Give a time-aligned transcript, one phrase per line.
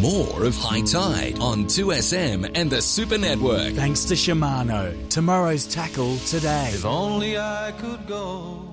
[0.00, 3.74] more of High Tide on 2SM and the Super Network.
[3.74, 5.08] Thanks to Shimano.
[5.10, 6.70] Tomorrow's tackle today.
[6.72, 8.72] If only I could go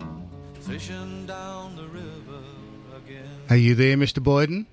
[0.61, 2.43] fishing down the river
[2.95, 3.27] again.
[3.49, 4.23] Are you there, Mr.
[4.23, 4.65] Boyden?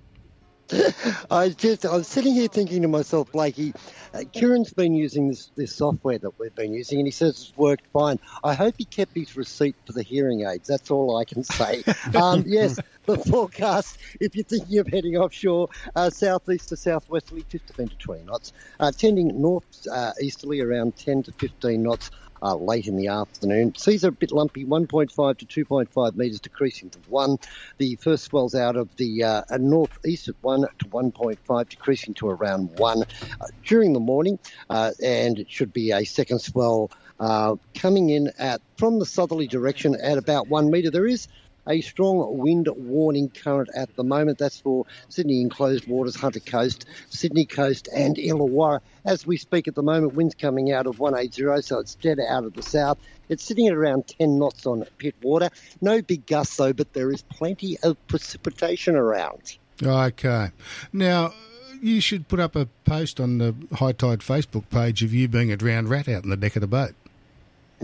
[1.31, 3.73] I just, I'm sitting here thinking to myself, Blakey,
[4.15, 7.53] uh, Kieran's been using this, this software that we've been using, and he says it's
[7.57, 8.19] worked fine.
[8.43, 10.69] I hope he kept his receipt for the hearing aids.
[10.69, 11.83] That's all I can say.
[12.15, 17.91] um, yes, the forecast, if you're thinking of heading offshore, uh, southeast to southwesterly, 15
[17.91, 22.11] to 20 knots, uh, tending north uh, easterly around 10 to 15 knots
[22.45, 23.75] uh, late in the afternoon.
[23.75, 27.39] Seas are a bit lumpy, 1.5 to 2.5 metres, decreasing to 1.
[27.79, 32.79] The first swells out of the uh, northeast at 1 to 1.5, decreasing to around
[32.79, 38.11] 1 uh, during the morning, uh, and it should be a second swell uh, coming
[38.11, 40.91] in at from the southerly direction at about 1 metre.
[40.91, 41.29] There is
[41.67, 44.39] a strong wind warning current at the moment.
[44.39, 48.81] That's for Sydney enclosed waters, Hunter Coast, Sydney Coast, and Illawarra.
[49.05, 52.45] As we speak at the moment, winds coming out of 180, so it's dead out
[52.45, 52.99] of the south.
[53.29, 55.51] It's sitting at around 10 knots on Pittwater.
[55.81, 59.57] No big gusts though, but there is plenty of precipitation around.
[59.83, 60.51] Okay.
[60.93, 61.33] Now,
[61.81, 65.53] you should put up a post on the High Tide Facebook page of you being
[65.53, 66.95] a drowned rat out in the deck of the boat.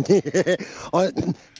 [0.92, 1.12] I,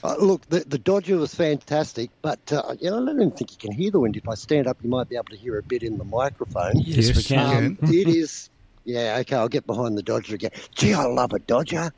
[0.03, 3.51] uh, look, the, the Dodger was fantastic, but uh, you know, I don't even think
[3.51, 4.17] you can hear the wind.
[4.17, 6.73] If I stand up, you might be able to hear a bit in the microphone.
[6.77, 7.65] Yes, we Yes, you can.
[7.65, 8.49] Um, it is.
[8.83, 10.51] Yeah, okay, I'll get behind the Dodger again.
[10.75, 11.91] Gee, I love a Dodger.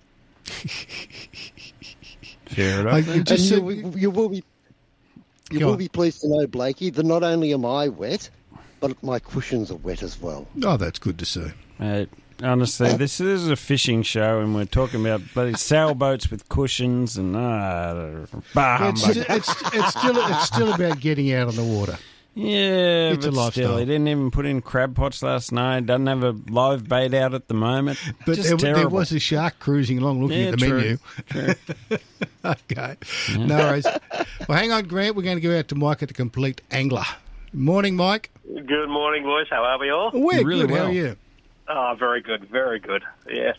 [2.45, 3.15] Fair I, enough.
[3.15, 4.43] you just and said, you, you will be
[5.49, 5.77] you will on.
[5.77, 8.29] be pleased to know, Blakey, that not only am I wet,
[8.79, 10.47] but my cushions are wet as well.
[10.63, 11.51] oh, that's good to see.
[11.79, 12.09] Mate,
[12.41, 17.35] honestly, this is a fishing show, and we're talking about bloody sailboats with cushions and
[17.35, 19.25] ah, bah, It's, humbug.
[19.29, 21.97] it's, it's, still, it's still about getting out on the water.
[22.35, 23.51] yeah, it's a but lifestyle.
[23.51, 25.85] still, he didn't even put in crab pots last night.
[25.85, 27.99] Doesn't have a live bait out at the moment.
[28.25, 30.77] But Just there, there was a shark cruising along looking Yeah, at the true.
[30.81, 31.55] menu.
[31.89, 31.97] True.
[32.45, 32.97] Okay.
[33.37, 33.85] No worries.
[34.49, 35.15] Well, hang on, Grant.
[35.15, 37.05] We're going to go out to Mike at the Complete Angler.
[37.53, 38.31] Morning, Mike.
[38.45, 39.47] Good morning, boys.
[39.49, 40.11] How are we all?
[40.13, 40.71] We're Really good.
[40.71, 40.87] How well.
[40.87, 41.15] are you?
[41.67, 43.03] Oh, very good, very good.
[43.27, 43.55] Yes.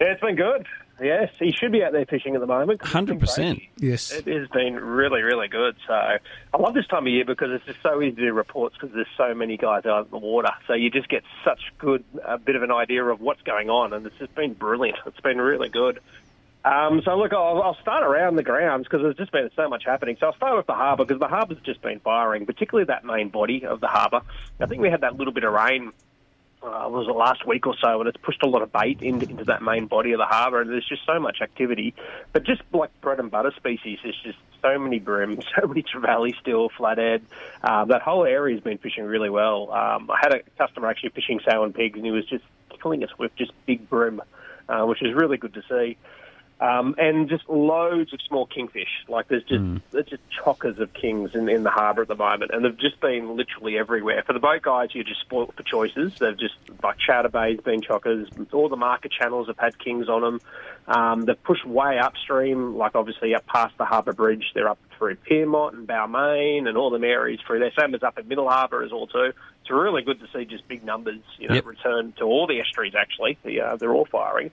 [0.00, 0.66] Yeah, it's been good.
[1.02, 2.80] Yes, he should be out there fishing at the moment.
[2.80, 3.62] 'cause it's been 100%.
[3.78, 4.12] Yes.
[4.12, 5.76] It has been really, really good.
[5.86, 6.18] So I
[6.58, 9.06] love this time of year because it's just so easy to do reports because there's
[9.16, 10.50] so many guys out in the water.
[10.66, 13.92] So you just get such good, a bit of an idea of what's going on,
[13.94, 14.98] and it's just been brilliant.
[15.06, 16.00] It's been really good.
[16.62, 19.84] Um, so look, I'll, I'll start around the grounds because there's just been so much
[19.86, 20.18] happening.
[20.20, 23.30] So I'll start with the harbour because the harbour's just been firing, particularly that main
[23.30, 24.20] body of the harbour.
[24.60, 25.92] I think we had that little bit of rain
[26.62, 29.28] uh, was it last week or so, and it's pushed a lot of bait into,
[29.28, 31.94] into that main body of the harbour, and there's just so much activity.
[32.32, 36.38] But just like bread and butter species, there's just so many bream, so many trevally
[36.38, 37.22] still, flathead.
[37.62, 39.72] Uh, that whole area has been fishing really well.
[39.72, 42.44] Um, I had a customer actually fishing and pigs, and he was just
[42.82, 44.20] killing us with just big bream,
[44.68, 45.96] uh, which is really good to see.
[46.60, 48.90] Um, and just loads of small kingfish.
[49.08, 49.60] Like there's just
[49.92, 53.00] there's just chockers of kings in, in the harbour at the moment, and they've just
[53.00, 54.22] been literally everywhere.
[54.26, 56.12] For the boat guys, you're just spoilt for choices.
[56.18, 58.28] They've just like Chowder Bay's been chockers.
[58.52, 60.40] All the market channels have had kings on them.
[60.86, 64.44] Um, they've pushed way upstream, like obviously up past the harbour bridge.
[64.54, 67.72] They're up through Pyrmont and Balmain and all them areas through there.
[67.78, 69.32] Same as up at Middle Harbour as well too.
[69.62, 71.64] It's really good to see just big numbers, you know, Yep.
[71.64, 72.94] return to all the estuaries.
[72.94, 74.50] Actually, the, uh, they're all firing.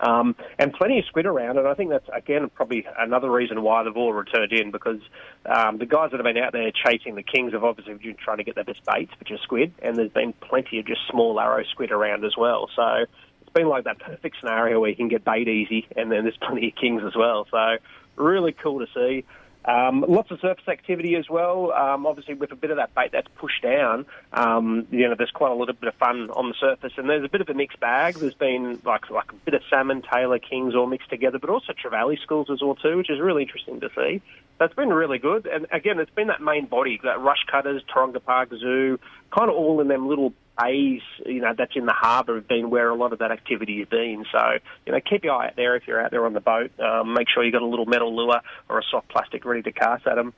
[0.00, 3.82] Um, and plenty of squid around, and I think that's again probably another reason why
[3.82, 5.00] they've all returned in because
[5.44, 8.38] um, the guys that have been out there chasing the kings have obviously been trying
[8.38, 11.40] to get their best baits, which is squid, and there's been plenty of just small
[11.40, 12.70] arrow squid around as well.
[12.76, 13.06] So
[13.42, 16.38] it's been like that perfect scenario where you can get bait easy, and then there's
[16.38, 17.46] plenty of kings as well.
[17.50, 17.78] So
[18.16, 19.24] really cool to see.
[19.68, 21.72] Um, lots of surface activity as well.
[21.72, 25.30] Um, obviously, with a bit of that bait that's pushed down, um, you know, there's
[25.30, 27.54] quite a little bit of fun on the surface, and there's a bit of a
[27.54, 28.14] mixed bag.
[28.14, 31.74] There's been like like a bit of salmon, tailor Kings all mixed together, but also
[31.74, 34.22] trevally schools as well too, which is really interesting to see.
[34.56, 38.48] That's been really good, and again, it's been that main body, that Rushcutters, Taronga Park
[38.58, 38.98] Zoo,
[39.30, 42.70] kind of all in them little bays, you know, that's in the harbour have been
[42.70, 44.24] where a lot of that activity has been.
[44.32, 46.70] So, you know, keep your eye out there if you're out there on the boat.
[46.80, 49.72] Um, make sure you've got a little metal lure or a soft plastic ready to
[49.72, 50.34] cast at them.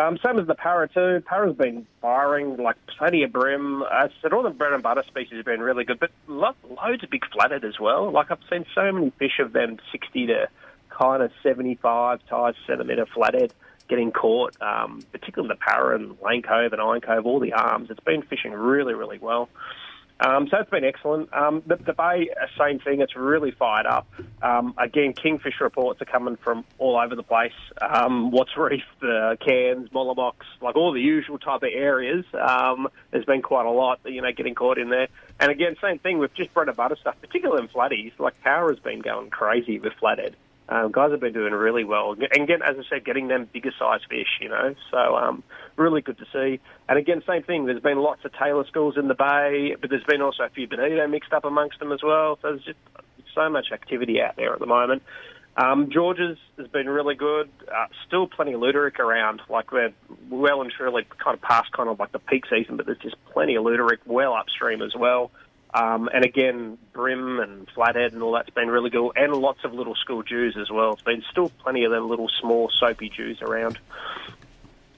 [0.00, 1.22] Um, same as the para too.
[1.24, 3.82] Para's been firing like plenty of bream.
[3.82, 7.02] I said, all the bread and butter species have been really good, but lo- loads
[7.02, 8.10] of big flathead as well.
[8.10, 10.48] Like I've seen so many fish of them 60 to
[10.90, 13.54] kind of 75 size centimetre flathead
[13.88, 17.90] getting caught, um, particularly the para and Lane Cove and Iron Cove, all the arms.
[17.90, 19.48] It's been fishing really, really well.
[20.20, 21.32] Um, so it's been excellent.
[21.32, 23.00] Um, the, the bay, uh, same thing.
[23.00, 24.08] It's really fired up.
[24.42, 27.52] Um, again, kingfish reports are coming from all over the place.
[27.80, 32.24] Um, Watts Reef, the Cairns, Mollamox, like all the usual type of areas.
[32.34, 35.06] Um, there's been quite a lot, you know, getting caught in there.
[35.38, 38.12] And again, same thing with just bread and butter stuff, particularly in flatties.
[38.18, 40.34] Like Power has been going crazy with flathead.
[40.68, 43.72] Um, guys have been doing really well, and again, as I said, getting them bigger
[43.78, 44.74] size fish, you know.
[44.90, 45.42] So um,
[45.76, 46.60] really good to see.
[46.88, 47.64] And again, same thing.
[47.64, 50.68] There's been lots of tailor schools in the bay, but there's been also a few
[50.68, 52.38] bonito mixed up amongst them as well.
[52.42, 52.78] So there's just
[53.34, 55.02] so much activity out there at the moment.
[55.56, 57.50] Um, George's has been really good.
[57.66, 59.42] Uh, still plenty of Luderick around.
[59.48, 59.92] Like we're
[60.30, 63.16] well and truly kind of past kind of like the peak season, but there's just
[63.32, 65.32] plenty of Luderick well upstream as well.
[65.74, 69.74] Um, and again, bream and flathead and all that's been really good, and lots of
[69.74, 70.94] little school Jews as well.
[70.94, 73.78] It's been still plenty of them little small soapy Jews around.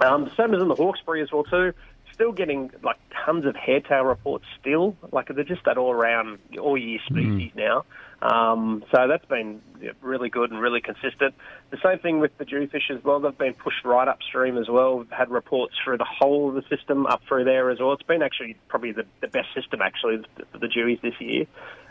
[0.00, 1.75] Um, same as in the Hawkesbury as well too.
[2.12, 4.44] Still getting like tons of hairtail reports.
[4.61, 7.84] Still, like they're just that all around all year species now.
[8.22, 9.62] Um, so that's been
[10.02, 11.34] really good and really consistent.
[11.70, 13.20] The same thing with the jewfish as well.
[13.20, 14.99] They've been pushed right upstream as well.
[14.99, 17.93] We've had reports through the whole of the system up through there as well.
[17.93, 20.22] It's been actually probably the, the best system actually
[20.52, 21.46] for the dewies this year.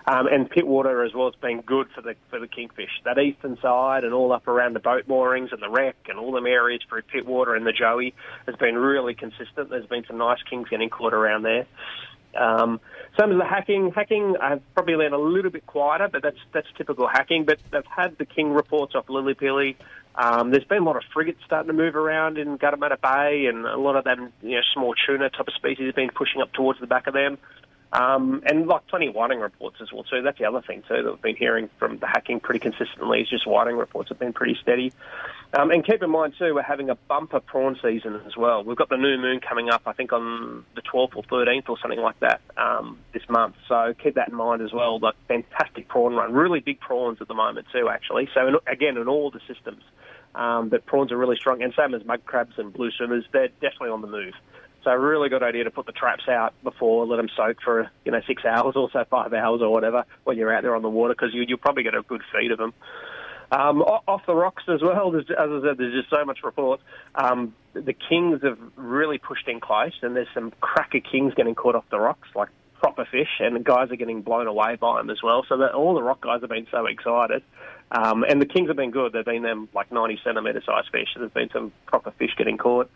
[0.07, 1.27] Um, and Pittwater as well.
[1.27, 2.89] It's been good for the for the kingfish.
[3.05, 6.31] That eastern side and all up around the boat moorings and the wreck and all
[6.31, 8.13] them areas for Pittwater and the joey
[8.47, 9.69] has been really consistent.
[9.69, 11.67] There's been some nice kings getting caught around there.
[12.35, 12.79] Um,
[13.19, 13.91] same as the hacking.
[13.91, 17.45] Hacking, I've probably been a little bit quieter, but that's that's typical hacking.
[17.45, 19.75] But they've had the king reports off Lilli Pilli.
[20.15, 23.65] Um, there's been a lot of frigates starting to move around in Gunnamatta Bay, and
[23.65, 26.51] a lot of them, you know, small tuna type of species have been pushing up
[26.51, 27.37] towards the back of them.
[27.91, 30.21] Um, and like plenty of whiting reports as well too.
[30.21, 33.21] That's the other thing too that we've been hearing from the hacking pretty consistently.
[33.21, 34.93] Is just whiting reports have been pretty steady.
[35.57, 38.63] Um, and keep in mind too, we're having a bumper prawn season as well.
[38.63, 41.79] We've got the new moon coming up, I think on the 12th or 13th or
[41.79, 43.55] something like that um, this month.
[43.67, 44.99] So keep that in mind as well.
[44.99, 48.29] Like fantastic prawn run, really big prawns at the moment too, actually.
[48.35, 49.81] So in, again, in all the systems,
[50.35, 53.47] um, but prawns are really strong, and same as mud crabs and blue swimmers, they're
[53.47, 54.35] definitely on the move.
[54.83, 57.89] So a really good idea to put the traps out before, let them soak for
[58.05, 60.81] you know six hours or so, five hours or whatever when you're out there on
[60.81, 62.73] the water because you, you'll probably get a good feed of them.
[63.51, 66.81] Um, off the rocks as well, as I said, there's just so much report.
[67.15, 71.73] Um, the kings have really pushed in close, and there's some cracker kings getting caught
[71.73, 72.49] off the rocks, like
[72.79, 75.43] proper fish, and the guys are getting blown away by them as well.
[75.49, 77.41] So that all the rock guys have been so excited.
[77.91, 79.13] Um, and the kings have been good.
[79.13, 81.07] They've been them like 90 centimetre size fish.
[81.15, 82.89] There's been some proper fish getting caught.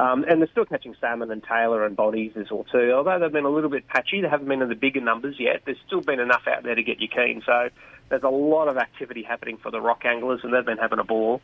[0.00, 2.92] Um, and they're still catching salmon and tailor and bodies as well too.
[2.96, 5.60] Although they've been a little bit patchy, they haven't been in the bigger numbers yet.
[5.66, 7.42] There's still been enough out there to get you keen.
[7.44, 7.68] So
[8.08, 11.04] there's a lot of activity happening for the rock anglers, and they've been having a
[11.04, 11.42] ball.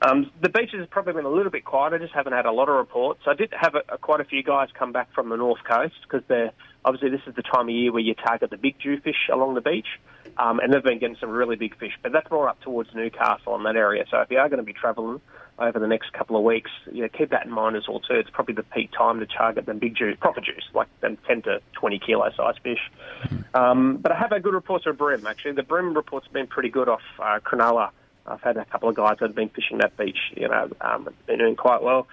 [0.00, 1.98] Um, the beaches have probably been a little bit quieter.
[1.98, 3.20] Just haven't had a lot of reports.
[3.26, 5.96] I did have a, a, quite a few guys come back from the north coast
[6.02, 6.52] because they're
[6.86, 9.60] obviously this is the time of year where you target the big jewfish along the
[9.60, 10.00] beach,
[10.38, 11.92] um, and they've been getting some really big fish.
[12.02, 14.06] But that's more up towards Newcastle and that area.
[14.10, 15.20] So if you are going to be travelling
[15.58, 18.14] over the next couple of weeks, you know, keep that in mind as well too.
[18.14, 21.42] It's probably the peak time to target them big juice, proper juice, like them 10
[21.42, 22.90] to 20 kilo size fish.
[23.54, 25.52] Um, but I have had good reports of bream actually.
[25.52, 27.90] The bream reports been pretty good off uh, Cronulla.
[28.26, 31.08] I've had a couple of guys that have been fishing that beach, you know, um,
[31.26, 32.06] been doing quite well.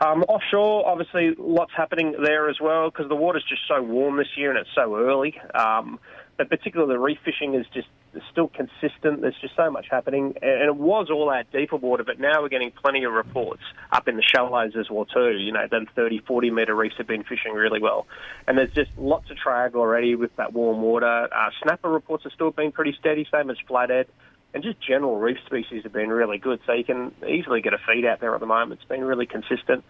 [0.00, 4.36] Um, offshore, obviously, lots happening there as well because the water's just so warm this
[4.36, 5.38] year and it's so early.
[5.54, 6.00] Um,
[6.36, 7.86] but particularly the reef fishing is just
[8.30, 9.20] still consistent.
[9.20, 12.48] There's just so much happening, and it was all out deeper water, but now we're
[12.48, 13.62] getting plenty of reports
[13.92, 15.32] up in the shallows as well too.
[15.32, 18.06] You know, them 30, 40 metre reefs have been fishing really well,
[18.46, 21.28] and there's just lots of trag already with that warm water.
[21.32, 24.06] Uh, snapper reports have still been pretty steady, same as flathead.
[24.52, 27.78] And just general reef species have been really good, so you can easily get a
[27.78, 28.80] feed out there at the moment.
[28.80, 29.84] It's been really consistent.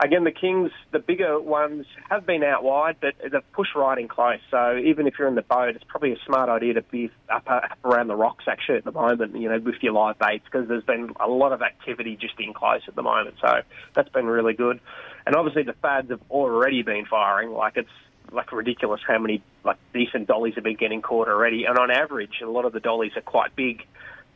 [0.00, 4.06] Again, the Kings, the bigger ones, have been out wide, but they've pushed right in
[4.06, 4.38] close.
[4.48, 7.42] So even if you're in the boat, it's probably a smart idea to be up,
[7.48, 10.44] uh, up around the rocks actually at the moment, you know, with your live baits,
[10.44, 13.36] because there's been a lot of activity just in close at the moment.
[13.40, 13.62] So
[13.94, 14.78] that's been really good.
[15.26, 17.50] And obviously the fads have already been firing.
[17.50, 17.90] Like it's
[18.30, 21.64] like ridiculous how many like decent dollies have been getting caught already.
[21.64, 23.84] And on average, a lot of the dollies are quite big.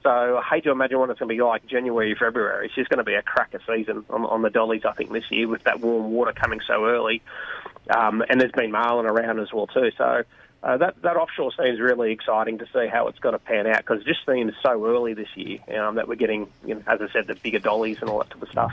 [0.02, 2.66] So I hate to imagine what it's going to be like January, February.
[2.66, 5.30] It's just going to be a cracker season on, on the dollies, I think, this
[5.30, 7.23] year with that warm water coming so early.
[7.88, 9.90] Um, and there's been marlin around as well too.
[9.97, 10.25] So
[10.62, 13.78] uh, that that offshore seems really exciting to see how it's going to pan out
[13.78, 17.00] because it just seems so early this year um, that we're getting, you know, as
[17.00, 18.73] I said, the bigger dollies and all that type of stuff.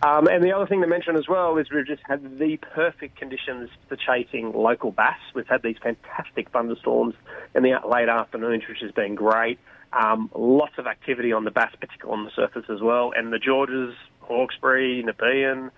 [0.00, 3.16] Um, and the other thing to mention as well is we've just had the perfect
[3.16, 5.18] conditions for chasing local bass.
[5.34, 7.14] We've had these fantastic thunderstorms
[7.54, 9.58] in the late afternoons, which has been great.
[9.92, 13.12] Um, lots of activity on the bass, particularly on the surface as well.
[13.16, 15.70] And the Georges, Hawkesbury, Nepean,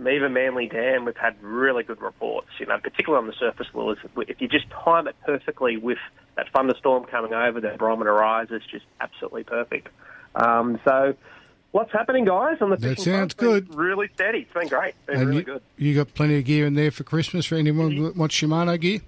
[0.00, 2.48] even Manly Dam, we've had really good reports.
[2.58, 3.98] You know, particularly on the surface lures.
[4.16, 5.98] If you just time it perfectly with
[6.36, 9.88] that thunderstorm coming over, the barometer rise, it's just absolutely perfect.
[10.34, 11.14] Um, so,
[11.72, 12.58] what's happening, guys?
[12.60, 13.74] On the That sounds good.
[13.74, 14.40] Really steady.
[14.40, 14.94] It's been great.
[14.96, 15.62] It's been And really you, good.
[15.76, 19.00] you got plenty of gear in there for Christmas for anyone who wants Shimano gear?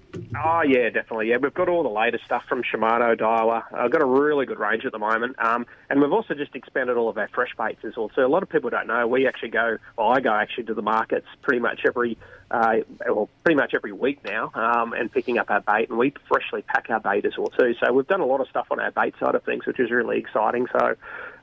[0.43, 1.29] Oh yeah, definitely.
[1.29, 3.63] Yeah, we've got all the latest stuff from Shimano, Daiwa.
[3.73, 6.97] I've got a really good range at the moment, um, and we've also just expanded
[6.97, 8.11] all of our fresh baits as well.
[8.15, 9.77] So a lot of people don't know we actually go.
[9.97, 12.17] Well, I go actually to the markets pretty much every,
[12.53, 12.75] uh,
[13.07, 16.61] well, pretty much every week now, um, and picking up our bait, and we freshly
[16.61, 17.73] pack our bait as well too.
[17.83, 19.89] So we've done a lot of stuff on our bait side of things, which is
[19.89, 20.67] really exciting.
[20.71, 20.95] So,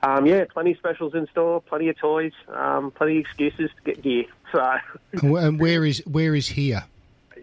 [0.04, 3.82] um, yeah, plenty of specials in store, plenty of toys, um, plenty of excuses to
[3.82, 4.24] get gear.
[4.52, 4.76] So.
[5.12, 6.84] And and where is where is here?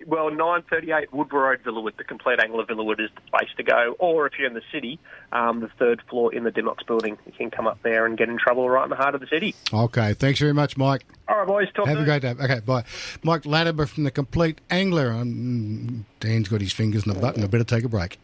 [0.05, 3.95] Well, 938 Woodville Road, Villawood, the complete angle Angler Villawood is the place to go.
[3.99, 4.99] Or if you're in the city,
[5.31, 8.29] um, the third floor in the Dymocks building, you can come up there and get
[8.29, 9.55] in trouble right in the heart of the city.
[9.73, 11.05] Okay, thanks very much, Mike.
[11.27, 12.31] All right, boys, talk Have a great day.
[12.31, 12.83] Okay, bye.
[13.23, 15.11] Mike Latimer from the Complete Angler.
[15.11, 17.43] Um, Dan's got his fingers in the button.
[17.43, 18.19] I better take a break.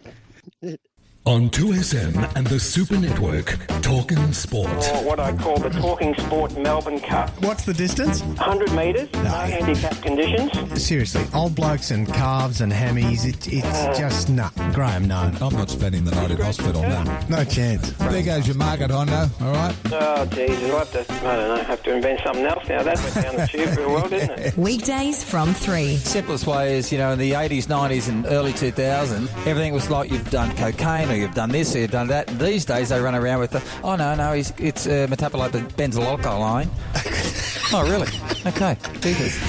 [1.25, 4.67] On 2SM and the Super Network, talking sport.
[4.69, 7.29] or what I call the Talking Sport Melbourne Cup.
[7.41, 8.21] What's the distance?
[8.21, 10.83] 100 metres, no handicap conditions.
[10.83, 13.95] Seriously, old blokes and calves and hammies, it, it's uh.
[13.97, 14.49] just, nah.
[14.73, 15.31] Graham, no.
[15.39, 17.03] I'm not spending the night in hospital, no.
[17.29, 17.91] No chance.
[17.91, 19.75] There goes your market, Hondo, all right?
[19.93, 22.83] Oh, Jesus, I have to, I don't know, have to invent something else now.
[22.83, 24.57] That went down the tube real well, didn't it?
[24.57, 25.95] Weekdays from 3.
[25.95, 30.11] Simplest way is, you know, in the 80s, 90s, and early 2000, everything was like
[30.11, 32.29] you've done cocaine or you've done this or you've done that.
[32.29, 35.51] And these days, they run around with the, oh, no, no, he's, it's uh, metabolite
[35.73, 36.67] benzoylecgonine.
[37.73, 38.07] oh, really?
[38.47, 38.77] Okay.
[38.99, 39.39] Jesus.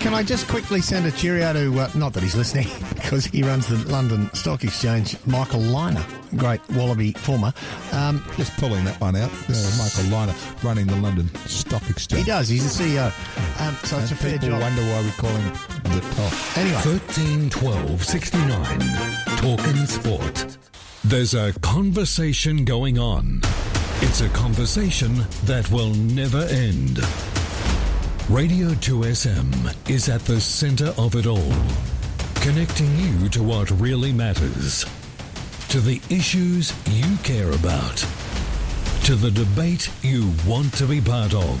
[0.00, 3.42] Can I just quickly send a cheerio to, uh, not that he's listening, because he
[3.42, 7.52] runs the London Stock Exchange, Michael Lynagh, great Wallaby former.
[7.92, 9.30] Um, Just pulling that one out.
[9.30, 12.22] Uh, Michael Lynagh running the London Stock Exchange.
[12.24, 13.06] he does, he's the CEO.
[13.60, 14.62] Um, so it's And a fair people job.
[14.62, 15.52] wonder why we call him
[15.94, 16.56] the top.
[16.56, 18.80] Anyway, 13 12 69.
[19.36, 20.56] Talking sport.
[21.02, 23.40] There's a conversation going on.
[24.02, 26.98] It's a conversation that will never end.
[28.28, 31.54] Radio 2SM is at the center of it all,
[32.42, 34.84] connecting you to what really matters,
[35.70, 37.96] to the issues you care about,
[39.04, 41.58] to the debate you want to be part of.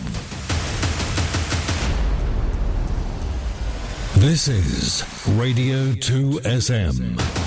[4.20, 7.39] This is Radio 2SM.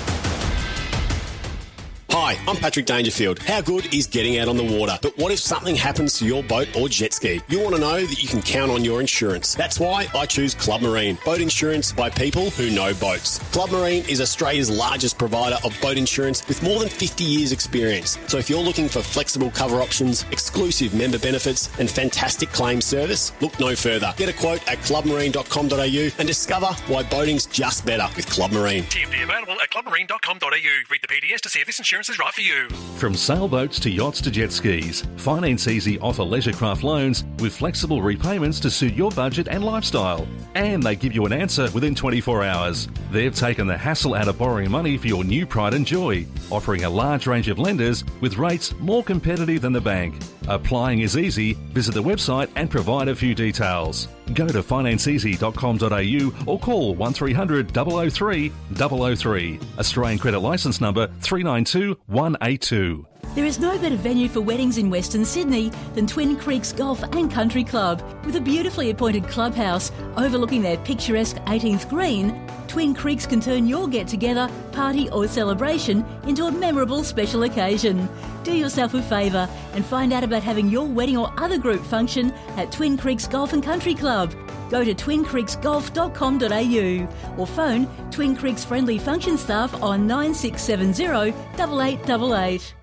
[2.16, 3.40] Hi, I'm Patrick Dangerfield.
[3.40, 4.96] How good is getting out on the water?
[5.02, 7.40] But what if something happens to your boat or jet ski?
[7.48, 9.56] You want to know that you can count on your insurance.
[9.56, 11.18] That's why I choose Club Marine.
[11.24, 13.40] Boat insurance by people who know boats.
[13.50, 18.16] Club Marine is Australia's largest provider of boat insurance with more than 50 years experience.
[18.28, 23.32] So if you're looking for flexible cover options, exclusive member benefits and fantastic claim service,
[23.40, 24.14] look no further.
[24.16, 28.84] Get a quote at clubmarine.com.au and discover why boating's just better with Club Marine.
[28.84, 30.48] TMD available at clubmarine.com.au.
[30.48, 32.68] Read the PDS to see if this insurance is right for you.
[32.98, 38.60] From sailboats to yachts to jet skis, Finance Easy offer leisurecraft loans with flexible repayments
[38.60, 40.26] to suit your budget and lifestyle.
[40.54, 42.88] And they give you an answer within 24 hours.
[43.10, 46.84] They've taken the hassle out of borrowing money for your new pride and joy, offering
[46.84, 50.14] a large range of lenders with rates more competitive than the bank.
[50.48, 51.54] Applying is easy.
[51.72, 54.08] Visit the website and provide a few details.
[54.32, 57.72] Go to financeeasy.com.au or call 1300
[58.12, 59.60] 003 003.
[59.78, 63.06] Australian credit license number 392 182.
[63.34, 67.28] There is no better venue for weddings in Western Sydney than Twin Creeks Golf and
[67.30, 68.00] Country Club.
[68.24, 73.88] With a beautifully appointed clubhouse overlooking their picturesque 18th green, Twin Creeks can turn your
[73.88, 78.08] get together, party, or celebration into a memorable special occasion.
[78.44, 82.30] Do yourself a favour and find out about having your wedding or other group function
[82.56, 84.34] at Twin Creeks Golf and Country Club.
[84.70, 92.74] Go to twincreeksgolf.com.au or phone Twin Creeks friendly function staff on 9670 8888.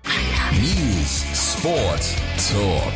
[0.60, 2.02] News, sport,
[2.36, 2.94] talk.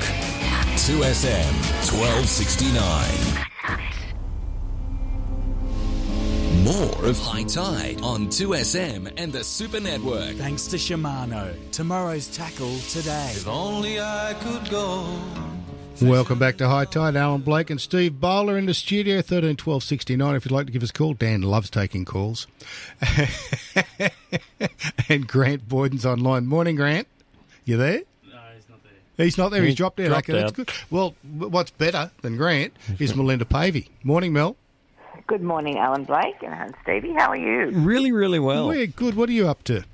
[0.76, 1.52] 2SM
[1.90, 3.96] 1269.
[6.66, 10.35] More of High Tide on 2SM and the Super Network.
[10.35, 11.54] Thanks to Shimano.
[11.70, 13.30] Tomorrow's tackle today.
[13.30, 15.06] If only I could go.
[16.02, 17.14] Welcome back to High Tide.
[17.14, 20.35] Alan Blake and Steve Bowler in the studio, 13 12 69.
[20.35, 22.49] If you'd like to give us a call, Dan loves taking calls.
[25.08, 26.46] and Grant Boyden's online.
[26.46, 27.06] Morning, Grant.
[27.64, 28.00] You there?
[28.28, 29.25] No, he's not there.
[29.25, 29.62] He's not there.
[29.62, 30.08] He's He's dropped out.
[30.08, 30.73] dropped okay, that's good.
[30.90, 33.88] Well, what's better than Grant is Melinda Pavey.
[34.02, 34.56] Morning, Mel.
[35.26, 37.12] Good morning, Alan Blake and Hans Stevie.
[37.12, 37.71] How are you?
[37.80, 38.68] Really, really well.
[38.68, 39.14] We're good.
[39.16, 39.85] What are you up to?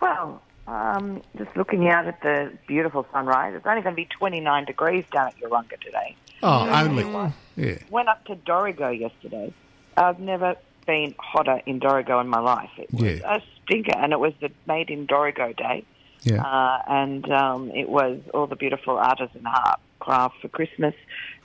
[0.00, 3.54] Well, um, just looking out at the beautiful sunrise.
[3.54, 6.16] It's only going to be 29 degrees down at Urunga today.
[6.42, 7.02] Oh, Mm.
[7.06, 7.32] only.
[7.56, 7.78] Yeah.
[7.90, 9.52] Went up to Dorrigo yesterday.
[9.98, 12.70] I've never been hotter in Dorrigo in my life.
[12.78, 13.36] It was Yeah.
[13.36, 15.84] a stinker, and it was the Made in Dorrigo day.
[16.22, 16.42] Yeah.
[16.42, 20.94] Uh, and um, it was all the beautiful artisan art craft for Christmas.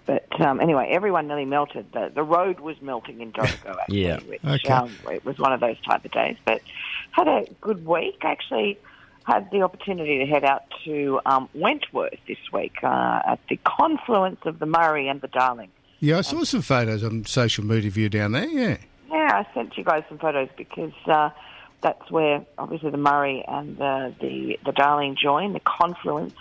[0.07, 1.91] But um, anyway, everyone nearly melted.
[1.91, 4.19] The, the road was melting in Dorrigo, actually, Yeah.
[4.21, 4.73] which Okay.
[4.73, 6.37] um, it was one of those type of days.
[6.45, 6.61] But
[7.11, 8.19] had a good week.
[8.23, 8.79] Actually,
[9.25, 14.39] had the opportunity to head out to um, Wentworth this week uh, at the confluence
[14.45, 15.69] of the Murray and the Darling.
[15.99, 18.47] Yeah, I saw some photos on social media of you down there.
[18.47, 18.77] Yeah.
[19.11, 21.31] Yeah, I sent you guys some photos because uh,
[21.81, 26.33] that's where obviously the Murray and the, the the Darling join, the confluence.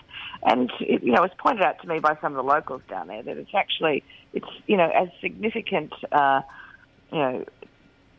[0.42, 2.82] And it, you know, it was pointed out to me by some of the locals
[2.88, 6.42] down there that it's actually it's you know as significant, uh,
[7.12, 7.44] you know,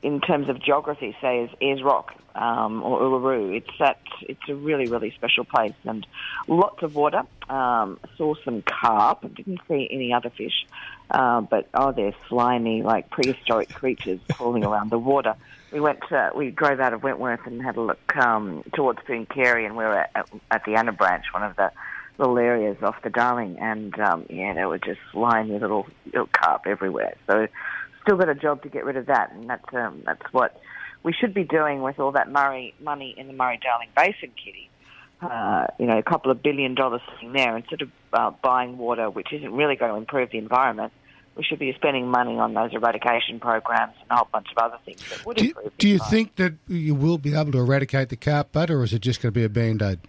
[0.04, 3.56] in terms of geography, say as Ayers Rock um, or Uluru.
[3.56, 6.06] It's that it's a really really special place and
[6.48, 7.24] lots of water.
[7.50, 9.22] Um, saw some carp.
[9.36, 10.66] Didn't see any other fish,
[11.12, 15.36] uh, but oh, they're slimy like prehistoric creatures crawling around the water.
[15.72, 16.00] We went.
[16.10, 19.84] To, we drove out of Wentworth and had a look um, towards Carey, and we
[19.84, 21.72] were at, at the Anabranch, one of the
[22.18, 26.64] little areas off the Darling, and um, yeah, there were just slimy little little carp
[26.66, 27.16] everywhere.
[27.30, 27.48] So
[28.02, 30.60] still got a job to get rid of that, and that's um, that's what
[31.04, 34.70] we should be doing with all that Murray money in the Murray Darling Basin, Kitty.
[35.22, 39.10] Uh, you know, a couple of billion dollars sitting there instead of uh, buying water,
[39.10, 40.94] which isn't really going to improve the environment.
[41.36, 44.78] We should be spending money on those eradication programs and a whole bunch of other
[44.86, 45.78] things that would Do, improve.
[45.78, 48.94] do you think that you will be able to eradicate the carp butt, or is
[48.94, 50.00] it just going to be a band aid?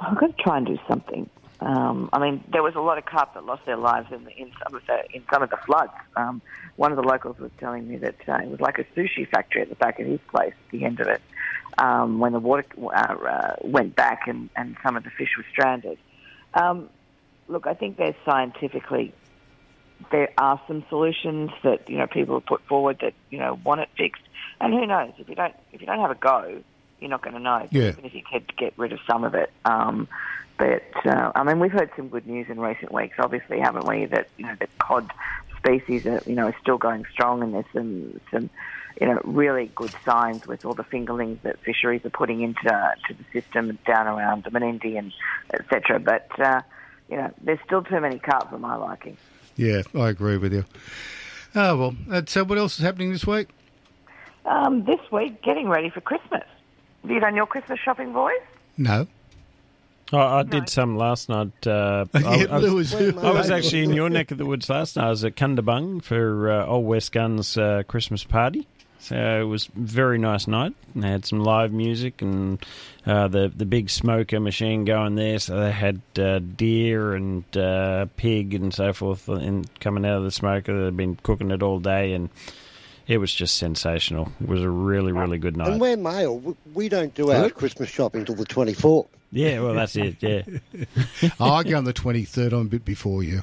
[0.00, 1.28] I'm going to try and do something.
[1.60, 4.34] Um, I mean, there was a lot of carp that lost their lives in, the,
[4.34, 5.92] in some of the in some of the floods.
[6.16, 6.40] Um,
[6.76, 9.60] one of the locals was telling me that uh, it was like a sushi factory
[9.60, 11.20] at the back of his place at the end of it
[11.76, 15.44] um, when the water uh, uh, went back and, and some of the fish were
[15.52, 15.98] stranded.
[16.54, 16.88] Um,
[17.46, 19.12] look, I think there's scientifically
[20.10, 23.82] there are some solutions that you know people have put forward that you know want
[23.82, 24.22] it fixed,
[24.60, 26.62] and who knows if you don't if you don't have a go,
[27.00, 27.66] you're not going to know.
[27.70, 27.88] Yeah.
[27.88, 29.50] Even if you could get rid of some of it.
[29.64, 30.08] Um,
[30.58, 34.04] but uh, I mean, we've heard some good news in recent weeks, obviously, haven't we?
[34.04, 35.10] That you know the cod
[35.56, 38.50] species are you know are still going strong, and there's some some
[39.00, 43.14] you know really good signs with all the fingerlings that fisheries are putting into to
[43.14, 45.12] the system down around the Menindee and
[45.54, 45.98] etc.
[45.98, 46.60] But uh,
[47.08, 49.16] you know, there's still too many carp for my liking.
[49.56, 50.66] Yeah, I agree with you.
[51.54, 53.48] Oh well, uh, so what else is happening this week?
[54.44, 56.44] Um, this week, getting ready for Christmas.
[57.02, 58.40] Have you done your Christmas shopping, boys?
[58.76, 59.06] No.
[60.12, 61.66] Oh, I did some last night.
[61.66, 64.96] Uh, I, Yeah, I was, I was actually in your neck of the woods last
[64.96, 65.06] night.
[65.06, 68.66] I was at Kundabung for uh, Old West Guns uh, Christmas party.
[68.98, 70.74] So it was a very nice night.
[70.94, 72.62] They had some live music and
[73.06, 75.38] uh, the the big smoker machine going there.
[75.38, 80.24] So they had uh, deer and uh, pig and so forth and coming out of
[80.24, 80.84] the smoker.
[80.84, 82.28] They'd been cooking it all day and
[83.10, 84.32] it was just sensational.
[84.40, 85.68] It was a really really good night.
[85.68, 86.38] And we're male.
[86.38, 89.08] We- We don't do our Christmas shopping till the 24th.
[89.32, 90.16] Yeah, well that's it.
[90.20, 90.42] Yeah.
[91.40, 92.52] I go on the twenty third.
[92.52, 93.42] I'm a bit before you.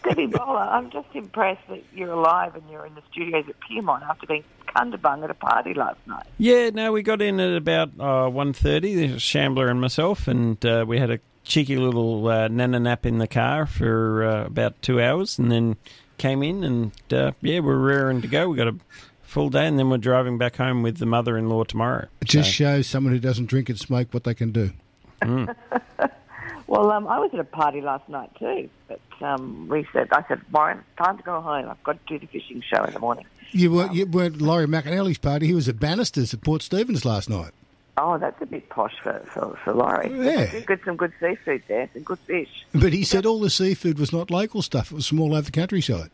[0.00, 4.02] Stevie Bowler, I'm just impressed that you're alive and you're in the studios at Piedmont
[4.02, 6.26] after being Kundabung at a party last night.
[6.38, 10.98] Yeah, no, we got in at about uh, 1.30, Shambler and myself, and uh, we
[10.98, 15.38] had a cheeky little uh, nana nap in the car for uh, about two hours,
[15.38, 15.76] and then
[16.22, 18.48] came in, and uh, yeah, we're raring to go.
[18.48, 18.76] We got a
[19.22, 22.06] full day, and then we're driving back home with the mother-in-law tomorrow.
[22.20, 24.70] It just So- shows someone who doesn't drink and smoke what they can do.
[25.20, 25.54] Mm.
[26.68, 30.24] Well, um, I was at a party last night too, but um, we said, I
[30.26, 31.68] said, Warren, time to go home.
[31.68, 33.26] I've got to do the fishing show in the morning.
[33.50, 35.46] You weren't, you weren't at Laurie McAnally's party.
[35.46, 37.50] He was at Bannisters at Port Stephens last night.
[37.98, 40.10] Oh, that's a bit posh for, for, for Laurie.
[40.10, 40.46] Yeah.
[40.46, 42.64] There's good, some good seafood there, some good fish.
[42.74, 44.90] But he said all the seafood was not local stuff.
[44.90, 46.10] It was from all over the countryside.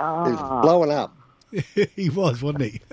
[0.00, 0.60] Oh.
[0.62, 1.14] blowing up.
[1.96, 2.80] he was, wasn't he?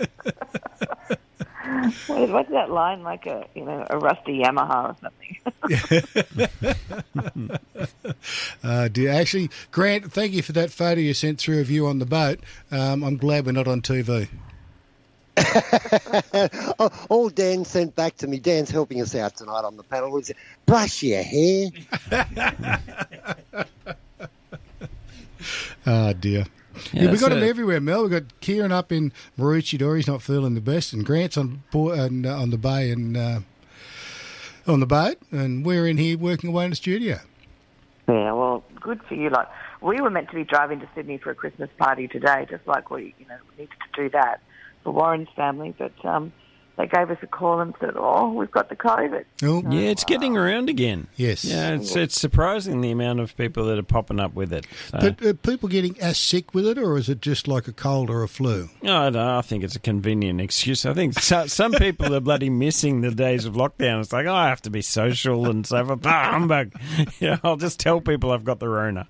[2.07, 3.03] What- What's that line?
[3.03, 6.39] Like a, you know, a rusty Yamaha or something.
[8.63, 9.11] Uh, dear.
[9.11, 12.39] Actually, Grant, thank you for that photo you sent through of you on the boat.
[12.71, 14.27] Um, I'm glad we're not on TV.
[15.37, 20.17] Oh, All Dan sent back to me, Dan's helping us out tonight on the panel,
[20.17, 20.31] is
[20.65, 21.69] brush your hair.
[25.85, 26.45] Oh, dear.
[26.91, 28.01] Yeah, Yeah, we've got that's him a- everywhere, Mel.
[28.03, 29.95] We've got Kieran up in Maroochydore.
[29.97, 30.93] He's not feeling the best.
[30.93, 33.39] And Grant's on board, and, uh, on the bay and uh,
[34.67, 35.17] on the boat.
[35.31, 37.19] And we're in here working away in the studio.
[38.07, 39.29] Yeah, well, good for you.
[39.29, 39.47] Like
[39.81, 42.91] we were meant to be driving to Sydney for a Christmas party today, just like
[42.91, 44.41] we, you know, needed to do that
[44.85, 45.73] for Warren's family.
[45.77, 46.31] But um,
[46.77, 50.35] they gave us a call and said, "Oh, we've got the COVID." yeah, it's getting
[50.37, 51.07] around again.
[51.15, 51.43] Yes.
[51.43, 54.65] Yeah, it's it's surprising the amount of people that are popping up with it.
[54.91, 57.71] So, But are people getting as sick with it, or is it just like a
[57.73, 58.69] cold or a flu?
[58.83, 59.37] I don't know.
[59.37, 60.85] I think it's a convenient excuse.
[60.85, 64.01] I think so, some people are bloody missing the days of lockdown.
[64.01, 66.01] It's like, oh, I have to be social and so forth.
[66.05, 66.73] Ah, humbug.
[67.19, 69.07] Yeah, I'll just tell people I've got the Rona.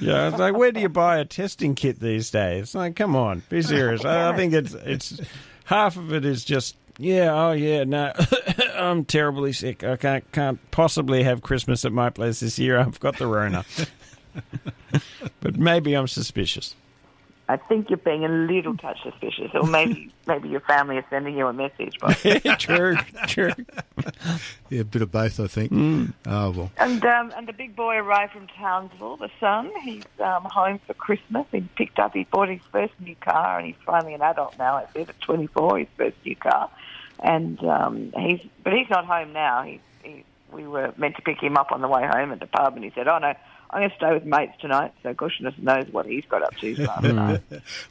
[0.00, 2.62] Yeah, it's like, where do you buy a testing kit these days?
[2.62, 4.04] It's like, come on, be serious.
[4.04, 5.20] I, I think it's it's
[5.64, 8.12] half of it is just, yeah, oh yeah, no,
[8.76, 9.84] I'm terribly sick.
[9.84, 12.78] I can't can't possibly have Christmas at my place this year.
[12.78, 13.64] I've got the Rona.
[15.40, 16.74] but maybe I'm suspicious.
[17.50, 21.36] I think you're being a little touch suspicious, or maybe maybe your family is sending
[21.36, 21.96] you a message.
[22.00, 22.16] But
[22.60, 23.52] true, true.
[24.68, 25.72] Yeah, a bit of both, I think.
[25.72, 26.12] Mm.
[26.26, 26.70] Oh well.
[26.76, 29.16] And um, and the big boy arrived from Townsville.
[29.16, 31.44] The son, he's um, home for Christmas.
[31.50, 32.14] He picked up.
[32.14, 34.76] He bought his first new car, and he's finally an adult now.
[34.76, 36.70] I said at 24, his first new car,
[37.18, 39.64] and um, he's but he's not home now.
[39.64, 42.46] He, he we were meant to pick him up on the way home at the
[42.46, 43.34] pub, and he said, "Oh no."
[43.72, 46.76] I'm going to stay with mates tonight, so goodness knows what he's got up to
[46.84, 47.40] last night.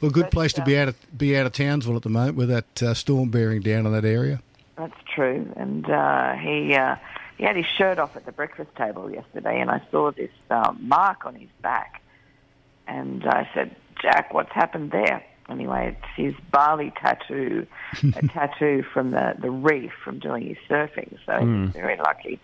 [0.00, 2.50] well, good place to be out of be out of Townsville at the moment with
[2.50, 4.40] that uh, storm bearing down on that area.
[4.76, 5.50] That's true.
[5.56, 6.96] And uh, he uh,
[7.38, 10.78] he had his shirt off at the breakfast table yesterday, and I saw this um,
[10.82, 12.02] mark on his back.
[12.86, 15.24] And I said, Jack, what's happened there?
[15.50, 17.66] Anyway, it's his Bali tattoo,
[18.14, 21.16] a tattoo from the, the reef from doing his surfing.
[21.26, 21.64] So Hmm.
[21.66, 22.40] he's very lucky.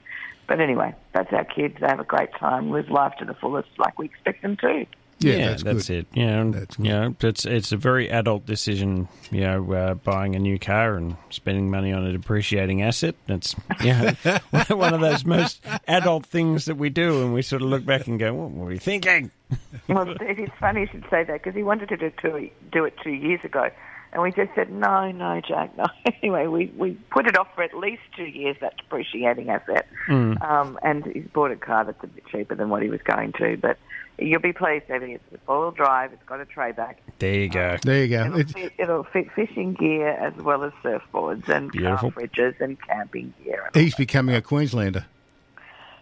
[0.48, 1.76] But anyway, that's our kids.
[1.80, 4.86] They have a great time, live life to the fullest like we expect them to.
[5.18, 6.06] Yeah, that's, it.
[6.12, 9.08] Yeah, and, you know, it's it's a very adult decision.
[9.30, 13.14] You know, uh, buying a new car and spending money on a depreciating asset.
[13.26, 14.14] It's yeah,
[14.68, 18.06] one of those most adult things that we do, and we sort of look back
[18.06, 19.30] and go, "What were we thinking?"
[19.88, 22.84] well, it is funny you should say that because he wanted to do, two, do
[22.84, 23.70] it two years ago.
[24.12, 25.84] And we just said, no, no, Jack, no.
[26.22, 29.86] anyway, we, we put it off for at least two years, that depreciating asset.
[30.08, 30.42] Mm.
[30.42, 33.32] Um, and he's bought a car that's a bit cheaper than what he was going
[33.34, 33.56] to.
[33.56, 33.78] But
[34.18, 35.14] you'll be pleased, Evie.
[35.14, 36.12] It's a four-wheel drive.
[36.12, 37.00] It's got a tray back.
[37.18, 37.76] There you go.
[37.82, 38.24] There you go.
[38.26, 42.10] It'll fit, it'll fit fishing gear as well as surfboards and Beautiful.
[42.12, 43.70] car fridges and camping gear.
[43.74, 45.04] he's becoming a Queenslander.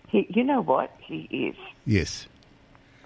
[0.09, 0.95] He, you know what?
[1.01, 1.57] He is.
[1.87, 2.27] Yes.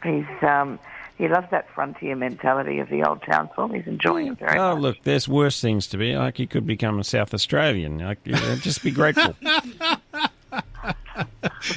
[0.05, 0.79] He's um,
[1.17, 3.69] he loves that frontier mentality of the old Townsville.
[3.69, 4.83] He's enjoying it very Oh, much.
[4.83, 6.15] look, there's worse things to be.
[6.17, 7.99] Like he could become a South Australian.
[7.99, 9.35] Like, you just be grateful.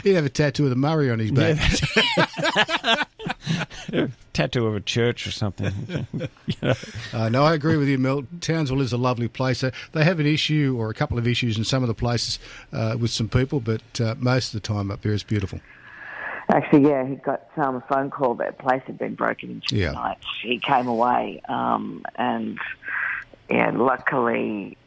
[0.04, 1.58] He'd have a tattoo of the Murray on his back.
[4.34, 5.74] Tattoo of a church or something.
[6.46, 6.74] You know.
[7.14, 8.24] Uh, no, I agree with you, Mel.
[8.42, 9.64] Townsville is a lovely place.
[9.64, 12.40] Uh, they have an issue or a couple of issues in some of the places
[12.74, 15.60] uh, with some people, but uh, most of the time up there is beautiful.
[16.50, 19.90] Actually, yeah, he got um, a phone call that place had been broken into Yeah.
[19.90, 20.18] tonight.
[20.44, 22.60] He came away, um, and
[23.50, 24.78] yeah, luckily,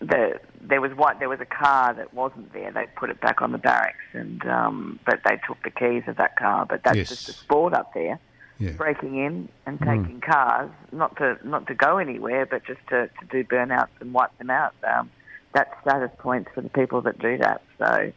[0.00, 2.70] the there was one there was a car that wasn't there.
[2.70, 6.16] They put it back on the barracks, and um, but they took the keys of
[6.16, 6.66] that car.
[6.66, 7.08] But that's Yes.
[7.08, 8.18] just a sport up there,
[8.58, 8.72] Yeah.
[8.72, 9.86] breaking in and Mm.
[9.86, 14.12] taking cars, not to not to go anywhere, but just to, to do burnouts and
[14.12, 14.74] wipe them out.
[14.84, 15.10] Um,
[15.52, 17.62] that's status points for the people that do that.
[17.78, 18.12] So.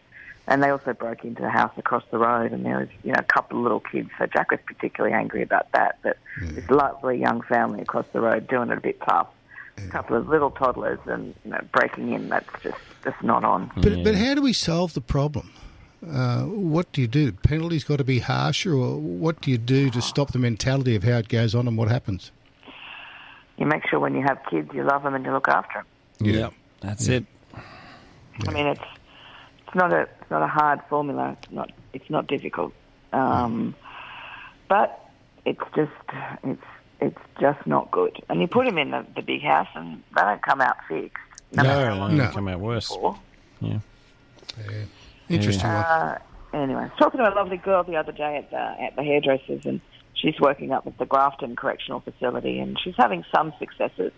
[0.46, 3.20] And they also broke into a house across the road, and there was, you know,
[3.20, 4.10] a couple of little kids.
[4.20, 6.00] So Jack was particularly angry about that.
[6.04, 9.30] But this lovely young family across the road doing it a bit tough.
[9.78, 13.72] A couple of little toddlers, and you know, breaking in—that's just just not on.
[13.78, 15.52] But, but how do we solve the problem?
[16.08, 17.32] Uh, what do you do?
[17.32, 21.04] Penalties got to be harsher, or what do you do to stop the mentality of
[21.04, 22.32] how it goes on and what happens?
[23.58, 25.86] You make sure when you have kids, you love them and you look after
[26.20, 26.28] them.
[26.28, 26.50] Yeah,
[26.82, 27.26] that's it.
[27.56, 28.82] I mean, it's
[29.66, 31.38] it's not a it's not a hard formula.
[31.42, 32.74] It's not it's not difficult,
[33.12, 33.76] um,
[34.68, 35.10] but
[35.46, 35.92] it's just
[36.44, 36.62] it's
[37.04, 38.24] it's just not good.
[38.30, 41.18] And you put them in the, the big house, and they don't come out fixed.
[41.52, 42.30] No, matter no, long no.
[42.30, 42.88] come out worse.
[42.88, 43.20] for.
[43.60, 43.80] Yeah.
[45.30, 45.84] Interesting one.
[45.84, 46.20] Uh,
[46.54, 49.04] anyway, I was talking to a lovely girl the other day at the, at the
[49.04, 49.82] hairdressers, and
[50.14, 54.12] she's working up at the Grafton Correctional Facility, and she's having some successes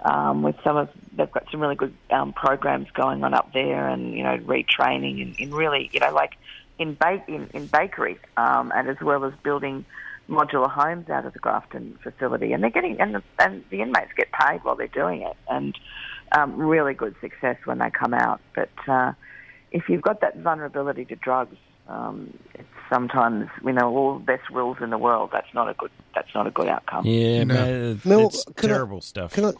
[0.00, 0.88] um, with some of.
[1.16, 5.22] They've got some really good um, programs going on up there, and you know, retraining
[5.22, 6.36] and in really, you know, like
[6.78, 9.84] in bake in, in bakery, um, and as well as building
[10.28, 14.12] modular homes out of the Grafton facility, and they're getting and the, and the inmates
[14.16, 15.78] get paid while they're doing it, and
[16.32, 18.70] um, really good success when they come out, but.
[18.88, 19.12] Uh,
[19.72, 21.56] if you've got that vulnerability to drugs,
[21.88, 25.30] um, it's sometimes we know all the best wills in the world.
[25.32, 25.90] That's not a good.
[26.14, 27.04] That's not a good outcome.
[27.04, 27.54] Yeah, No.
[27.54, 29.32] man, Mel, it's can I- terrible stuff.
[29.34, 29.52] Can I,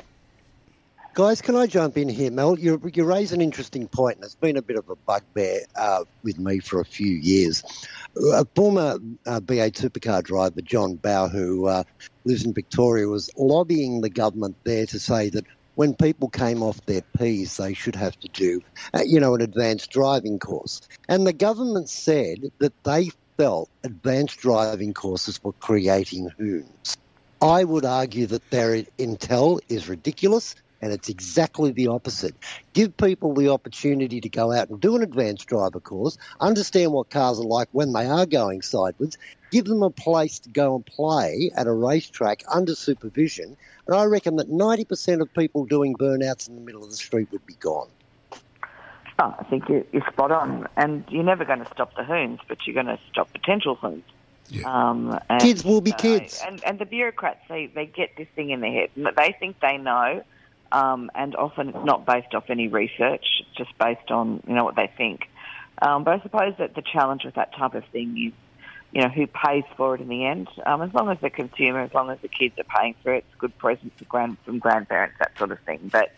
[1.16, 2.58] guys, can I jump in here, Mel?
[2.58, 6.04] You, you raise an interesting point, and it's been a bit of a bugbear uh,
[6.22, 7.64] with me for a few years.
[8.34, 11.84] A former uh, V8 supercar driver, John Bowe, who uh,
[12.26, 16.84] lives in Victoria, was lobbying the government there to say that when people came off
[16.84, 18.60] their P's, they should have to do,
[18.92, 20.82] uh, you know, an advanced driving course.
[21.08, 26.98] And the government said that they felt advanced driving courses were creating hoons.
[27.40, 30.54] I would argue that their intel is ridiculous
[30.86, 32.32] and it's exactly the opposite.
[32.72, 37.10] Give people the opportunity to go out and do an advanced driver course, understand what
[37.10, 39.18] cars are like when they are going sideways,
[39.50, 43.56] give them a place to go and play at a racetrack under supervision,
[43.88, 47.32] and I reckon that 90% of people doing burnouts in the middle of the street
[47.32, 47.88] would be gone.
[49.18, 52.38] Oh, I think you're, you're spot on, and you're never going to stop the hoons,
[52.46, 54.04] but you're going to stop potential hoons.
[54.64, 56.40] Um, and, Kids will be uh, kids.
[56.46, 58.90] and and the bureaucrats they they get this thing in their head.
[58.94, 60.22] They think they know,
[60.72, 63.24] um, and often it's not based off any research,
[63.56, 65.20] just based on you know what they think.
[65.80, 68.32] Um, but I suppose that the challenge with that type of thing is,
[68.92, 70.48] you know, who pays for it in the end.
[70.64, 73.18] Um, as long as the consumer, as long as the kids are paying for it,
[73.18, 75.90] it's good presents grand, from grandparents, that sort of thing.
[75.92, 76.08] But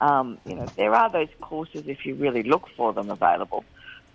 [0.00, 3.64] um, you know, there are those courses if you really look for them available.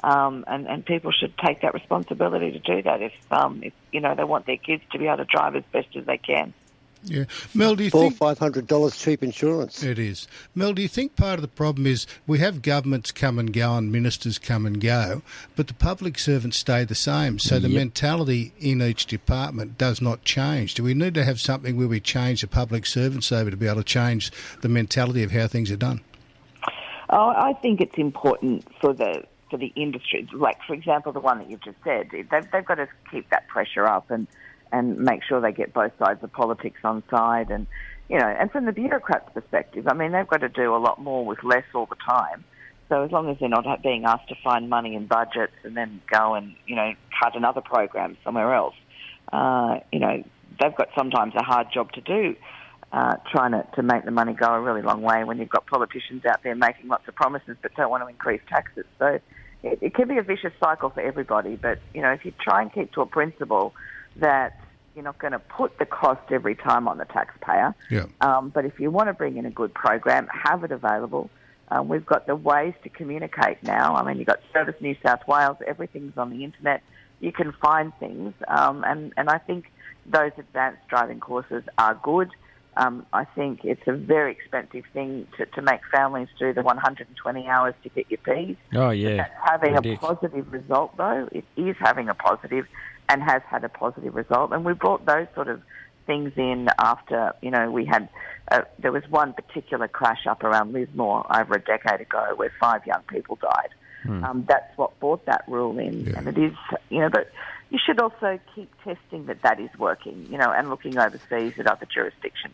[0.04, 4.02] Um, and, and people should take that responsibility to do that if, um, if you
[4.02, 6.54] know they want their kids to be able to drive as best as they can.
[7.06, 7.26] Yeah.
[7.54, 9.84] Mel, do you Four, think five hundred dollars cheap insurance?
[9.84, 10.28] it is?
[10.56, 13.76] Mel, do you think part of the problem is we have governments come and go
[13.78, 15.22] and ministers come and go,
[15.56, 17.38] but the public servants stay the same.
[17.40, 17.78] So the Yep.
[17.80, 20.74] mentality in each department does not change.
[20.74, 23.68] Do we need to have something where we change the public servants over to be
[23.68, 26.02] able to change the mentality of how things are done?
[27.10, 30.28] Oh, I think it's important for the for the industry.
[30.34, 33.48] Like, for example, the one that you've just said, they've, they've got to keep that
[33.48, 34.26] pressure up and
[34.78, 37.50] and make sure they get both sides of politics on side.
[37.50, 37.68] And
[38.10, 41.02] you know, and from the bureaucrats' perspective, I mean, they've got to do a lot
[41.02, 42.44] more with less all the time.
[42.90, 46.02] So as long as they're not being asked to find money in budgets and then
[46.12, 48.76] go and you know cut another program somewhere else,
[49.34, 50.24] uh, you know,
[50.62, 52.36] they've got sometimes a hard job to do
[52.96, 55.66] uh, trying to, to make the money go a really long way when you've got
[55.66, 58.86] politicians out there making lots of promises but don't want to increase taxes.
[59.00, 59.20] So
[59.64, 61.56] it, it can be a vicious cycle for everybody.
[61.56, 63.74] But, you know, if you try and keep to a principle
[64.18, 64.58] that
[64.96, 68.06] you're not going to put the cost every time on the taxpayer, Yeah.
[68.22, 71.30] um, but if you want to bring in a good program, have it available.
[71.70, 73.96] Um, we've got the ways to communicate now.
[73.96, 76.82] I mean, you've got Service New South Wales, everything's on the internet.
[77.20, 79.66] You can find things, um, and, and I think
[80.06, 82.30] those advanced driving courses are good.
[82.78, 87.48] Um, I think it's a very expensive thing to, to make families do the 120
[87.48, 88.58] hours to get your P's.
[88.74, 91.28] Oh yeah, That's having Ridic- a positive result, though.
[91.32, 92.68] It is having a positive
[93.10, 94.52] and has had a positive result.
[94.52, 95.62] And we brought those sort of
[96.06, 98.10] things in after, you know, we had,
[98.52, 102.86] uh, there was one particular crash up around Lismore over a decade ago where five
[102.86, 103.70] young people died.
[104.04, 104.24] Hmm.
[104.24, 106.14] Um, that's what brought that rule in.
[106.16, 106.54] And it is,
[106.90, 107.32] you know, but
[107.70, 111.68] you should also keep testing that that is working, you know, and looking overseas at
[111.68, 112.54] other jurisdictions.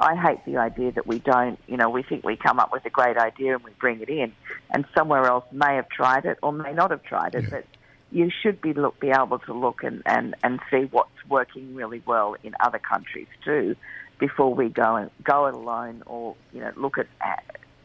[0.00, 2.84] I hate the idea that we don't, you know, we think we come up with
[2.84, 4.32] a great idea and we bring it in,
[4.70, 7.64] and somewhere else may have tried it or may not have tried it, but
[8.10, 12.02] you should be look, be able to look and, and, and see what's working really
[12.06, 13.76] well in other countries too,
[14.18, 17.08] before we go and go it alone or you know look at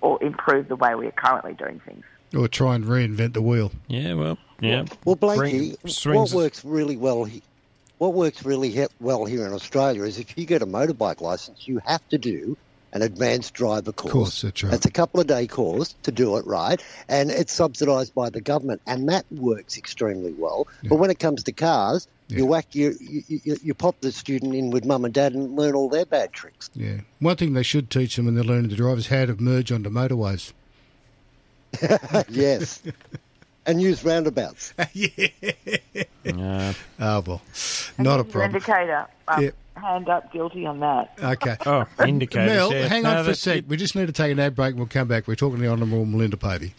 [0.02, 2.04] or improve the way we are currently doing things.
[2.36, 3.72] Or try and reinvent the wheel.
[3.88, 4.86] Yeah, well, yeah.
[5.06, 7.44] Well, Blakey, Bring- what works really well, he-
[8.00, 11.80] what works really well here in Australia is if you get a motorbike license, you
[11.86, 12.58] have to do
[12.94, 14.10] an advanced driver course.
[14.10, 14.74] Of course, that's right.
[14.74, 18.40] It's a couple of day course to do it right, and it's subsidised by the
[18.40, 20.68] government, and that works extremely well.
[20.88, 24.56] But when it comes to cars, you whack you, you, you you pop the student
[24.56, 26.70] in with mum and dad and learn all their bad tricks.
[26.74, 27.02] Yeah.
[27.20, 29.72] One thing they should teach them when they're learning to drive is how to merge
[29.72, 30.54] onto motorways.
[32.30, 32.82] yes,
[33.66, 34.74] and use roundabouts.
[36.26, 36.74] Yeah.
[37.00, 37.42] Oh, well.
[37.98, 38.56] Not a problem.
[38.56, 39.50] Indicator, um, Yeah.
[39.76, 41.14] Hand up, guilty on that.
[41.22, 41.58] Okay.
[41.66, 42.88] Oh, uh, indicators, Mel, yeah.
[42.88, 43.66] hang No, on for a that's sec.
[43.68, 45.28] We just need to take an ad break and we'll come back.
[45.28, 46.74] We're talking to the Honourable Melinda Pavey.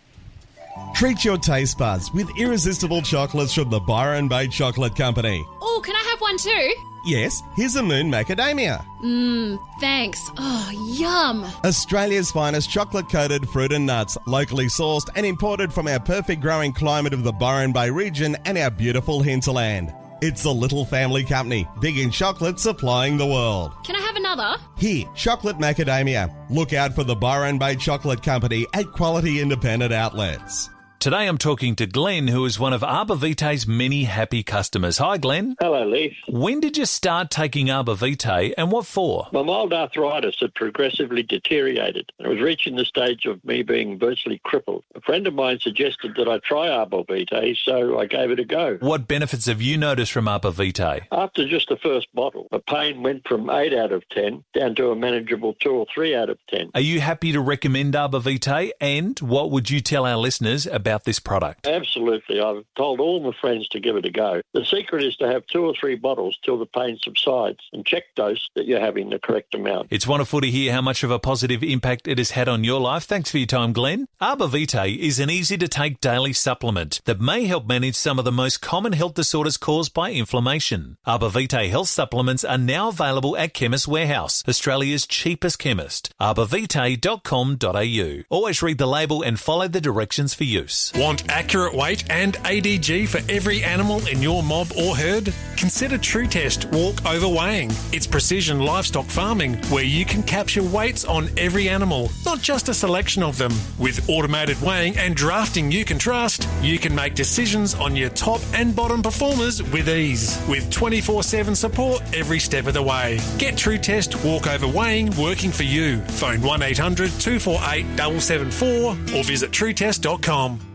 [0.95, 5.45] Treat your taste buds with irresistible chocolates from the Byron Bay Chocolate Company.
[5.63, 6.75] Oh, can I have one too?
[7.07, 8.83] Yes, here's a Moon Macadamia.
[9.03, 10.19] Mmm, thanks.
[10.39, 11.45] Oh, yum.
[11.65, 16.73] Australia's finest chocolate coated fruit and nuts, locally sourced and imported from our perfect growing
[16.73, 19.93] climate of the Byron Bay region and our beautiful hinterland.
[20.27, 23.75] It's a little family company, big in chocolate, supplying the world.
[23.85, 24.57] Can I have another?
[24.79, 26.35] Here, chocolate macadamia.
[26.49, 30.71] Look out for the Byron Bay Chocolate Company at quality independent outlets.
[31.05, 34.97] Today I'm talking to Glenn, who is one of Arbor Vitae's many happy customers.
[34.97, 35.55] Hi, Glenn.
[35.61, 36.17] Hello, Leaf.
[36.31, 39.29] When did you start taking Arbor Vitae and what for?
[39.31, 43.99] My mild arthritis had progressively deteriorated and it was reaching the stage of me being
[43.99, 44.83] virtually crippled.
[44.95, 48.47] A friend of mine suggested that I try Arbor Vitae, so I gave it a
[48.47, 48.79] go.
[48.81, 51.01] What benefits have you noticed from Arbor Vitae?
[51.13, 54.91] After just the first bottle, the pain went from 8 out of 10 down to
[54.91, 56.71] a manageable 2 or 3 out of 10.
[56.75, 58.73] Are you happy to recommend Arbor Vitae?
[58.81, 61.67] And what would you tell our listeners about this product?
[61.67, 62.41] Absolutely.
[62.41, 64.41] I've told all my friends to give it a go.
[64.53, 68.05] The secret is to have two or three bottles till the pain subsides and check
[68.15, 69.89] dose that you're having the correct amount.
[69.91, 72.81] It's wonderful to hear how much of a positive impact it has had on your
[72.81, 73.03] life.
[73.05, 74.07] Thanks for your time, Glenn.
[74.21, 78.25] Arbor Vitae is an easy to take daily supplement that may help manage some of
[78.25, 80.99] the most common health disorders caused by inflammation.
[81.07, 86.13] Arbor Vitae health supplements are now available at Chemist Warehouse, Australia's cheapest chemist.
[86.21, 88.23] arborvitae.com.au.
[88.29, 90.84] Always read the label and follow the directions for use.
[90.93, 95.33] Want accurate weight and ADG for every animal in your mob or herd?
[95.57, 97.71] Consider True Test Walk Over Weighing.
[97.93, 102.75] It's precision livestock farming where you can capture weights on every animal, not just a
[102.75, 103.53] selection of them.
[103.79, 108.41] With automated weighing and drafting you can trust, you can make decisions on your top
[108.53, 110.39] and bottom performers with ease.
[110.49, 113.21] With 24 7 support every step of the way.
[113.39, 116.01] Get True Test Walk Over Weighing working for you.
[116.01, 117.87] Phone 1 800 248
[118.21, 120.74] 774 or visit truetest.com.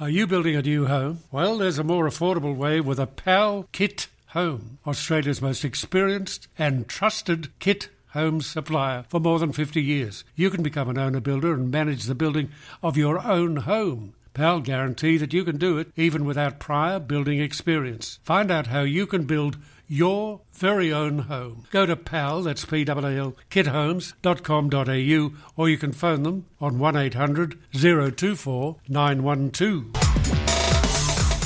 [0.00, 1.18] Are you building a new home?
[1.30, 6.88] Well, there's a more affordable way with a PAL Kit Home, Australia's most experienced and
[6.88, 10.24] trusted kit home supplier for more than 50 years.
[10.34, 12.48] You can become an owner builder and manage the building
[12.82, 14.14] of your own home.
[14.32, 18.20] PAL guarantee that you can do it even without prior building experience.
[18.22, 19.58] Find out how you can build
[19.90, 21.66] your very own home.
[21.70, 29.82] Go to PAL, that's P-A-L, kithomes.com.au or you can phone them on 1800 024 912.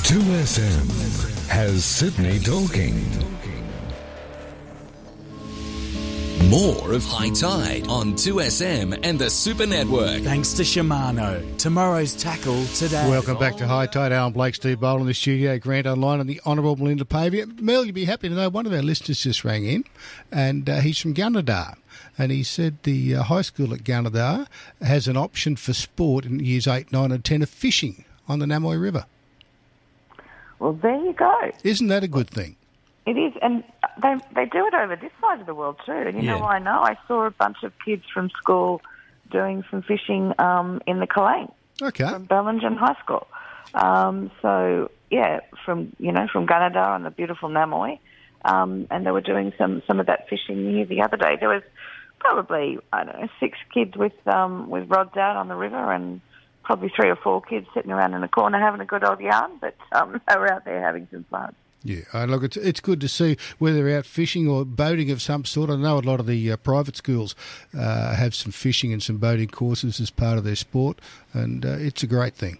[0.05, 3.34] 2SM has Sydney talking.
[6.43, 10.21] More of High Tide on 2SM and the Super Network.
[10.21, 11.57] Thanks to Shimano.
[11.57, 13.09] Tomorrow's tackle today.
[13.09, 14.11] Welcome back to High Tide.
[14.11, 17.45] Alan Blake, Steve Bowl in the studio, Grant online, and the Honourable Melinda Pavey.
[17.59, 19.85] Mel, you'd be happy to know one of our listeners just rang in,
[20.31, 21.77] and uh, he's from Gunnedah.
[22.17, 24.45] And he said the uh, high school at Gunnedah
[24.81, 28.45] has an option for sport in years 8, 9, and 10 of fishing on the
[28.45, 29.05] Namoi River.
[30.59, 31.33] Well, there you go.
[31.63, 32.55] Isn't that a good thing?
[33.05, 33.63] It is, and
[34.01, 35.91] they they do it over this side of the world too.
[35.91, 36.41] And you know Yeah.
[36.41, 36.81] why I know?
[36.81, 38.81] I saw a bunch of kids from school
[39.31, 41.51] doing some fishing um, in the Kalang.
[41.81, 42.07] Okay.
[42.07, 43.27] From Bellingen High School.
[43.73, 47.99] Um, so yeah, from you know from Gunnedah on the beautiful Namoi,
[48.43, 51.35] um, and they were doing some some of that fishing here the other day.
[51.39, 51.63] There was
[52.19, 56.21] probably I don't know six kids with um, with rods out on the river and.
[56.67, 59.51] Probably three or four kids sitting around in a corner having a good old yarn,
[59.61, 61.53] but um, they were out there having some fun.
[61.85, 65.21] Yeah, uh, look, it's it's good to see whether they're out fishing or boating of
[65.21, 65.69] some sort.
[65.69, 67.35] I know a lot of the uh, private schools
[67.77, 70.99] uh, have some fishing and some boating courses as part of their sport,
[71.31, 72.57] and uh, it's a great thing.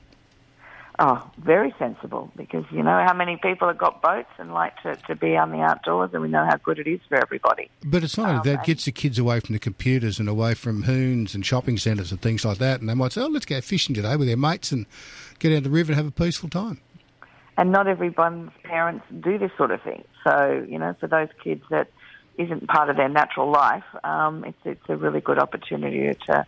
[0.99, 4.95] Oh, very sensible because you know how many people have got boats and like to,
[5.07, 7.71] to be on the outdoors, and we know how good it is for everybody.
[7.83, 10.53] But it's not only that it gets the kids away from the computers and away
[10.53, 12.79] from hoons and shopping centres and things like that.
[12.79, 14.85] And they might say, "Oh, let's go fishing today with their mates and
[15.39, 16.79] get out the river and have a peaceful time."
[17.57, 20.03] And not everyone's parents do this sort of thing.
[20.25, 21.87] So, you know, for those kids that
[22.37, 26.45] isn't part of their natural life, um, it's it's a really good opportunity to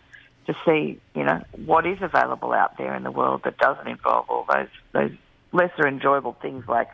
[0.48, 4.30] to see, you know, what is available out there in the world that doesn't involve
[4.30, 5.12] all those those
[5.54, 6.90] lesser enjoyable things like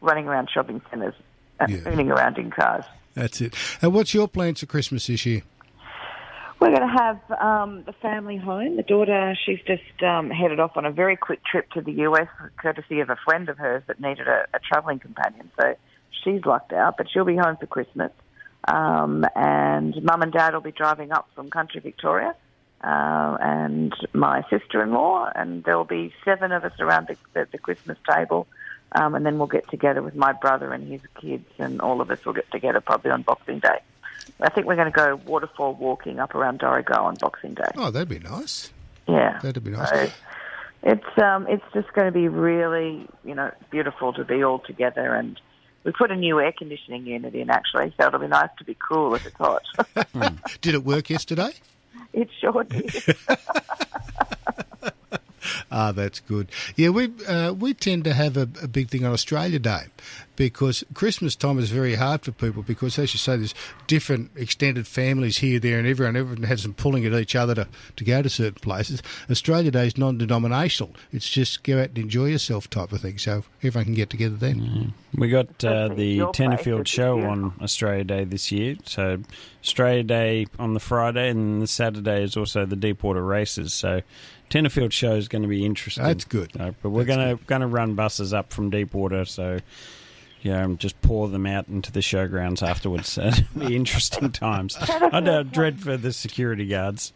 [0.00, 1.14] running around shopping centres
[1.60, 2.12] and Yeah.
[2.14, 2.84] around in cars.
[3.14, 3.54] That's it.
[3.82, 5.42] And what's your plans for Christmas this year?
[6.60, 8.76] We're going to have um, the family home.
[8.76, 12.26] The daughter, she's just um, headed off on a very quick trip to the US,
[12.56, 15.52] courtesy of a friend of hers that needed a, a travelling companion.
[15.56, 15.76] So
[16.24, 18.10] she's lucked out, but she'll be home for Christmas.
[18.66, 22.34] Um, and mum and dad will be driving up from country Victoria,
[22.82, 27.58] uh, and my sister-in-law, and there will be seven of us around the, the, the
[27.58, 28.48] Christmas table.
[28.92, 32.10] Um, and then we'll get together with my brother and his kids, and all of
[32.10, 33.78] us will get together probably on Boxing Day.
[34.40, 37.70] I think we're going to go waterfall walking up around Dorrigo on Boxing Day.
[37.76, 38.70] Oh, that'd be nice.
[39.06, 39.38] Yeah.
[39.42, 39.88] That'd be nice.
[39.88, 40.10] So,
[40.82, 45.14] it's um, it's just going to be really, you know, beautiful to be all together.
[45.14, 45.40] And
[45.84, 48.76] we put a new air conditioning unit in actually, so it'll be nice to be
[48.88, 49.62] cool if it's hot.
[50.60, 51.52] Did it work yesterday?
[52.12, 52.90] it sure did.
[55.70, 56.48] Ah, that's good.
[56.76, 59.86] Yeah, we uh, we tend to have a, a big thing on Australia Day
[60.36, 63.54] because Christmas time is very hard for people because, as you say, there's
[63.88, 66.16] different extended families here, there, and everyone.
[66.16, 69.02] Everyone has them pulling at each other to, to go to certain places.
[69.28, 70.94] Australia Day is non-denominational.
[71.12, 73.18] It's just go out and enjoy yourself type of thing.
[73.18, 74.94] So everyone can get together then.
[75.14, 78.76] We got uh, the your place, show on Australia Day this year.
[78.84, 79.18] So
[79.64, 83.74] Australia Day on the Friday, and the Saturday is also the Deepwater races.
[83.74, 84.02] So
[84.50, 86.04] Tenterfield show is going to be interesting.
[86.04, 86.52] That's good.
[86.58, 89.60] Uh, but we're going to going to run buses up from Deepwater, so
[90.42, 93.08] yeah, and just pour them out into the showgrounds afterwards.
[93.18, 94.76] So it'll be interesting times.
[94.78, 97.12] I uh, dread for the security guards.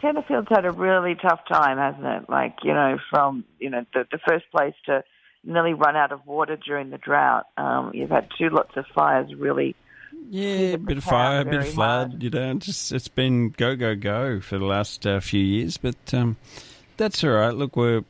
[0.00, 2.30] Tenterfield's had a really tough time, hasn't it?
[2.30, 5.02] Like, you know, from, you know, the, the first place to
[5.44, 7.46] nearly run out of water during the drought.
[7.56, 9.74] Um, you've had two lots of fires really.
[10.30, 12.22] Yeah, a bit of fire, a bit of flood.
[12.22, 15.96] You know, just it's been go go go for the last uh, few years, but
[16.12, 16.36] um,
[16.98, 17.54] that's all right.
[17.54, 18.04] Look, we're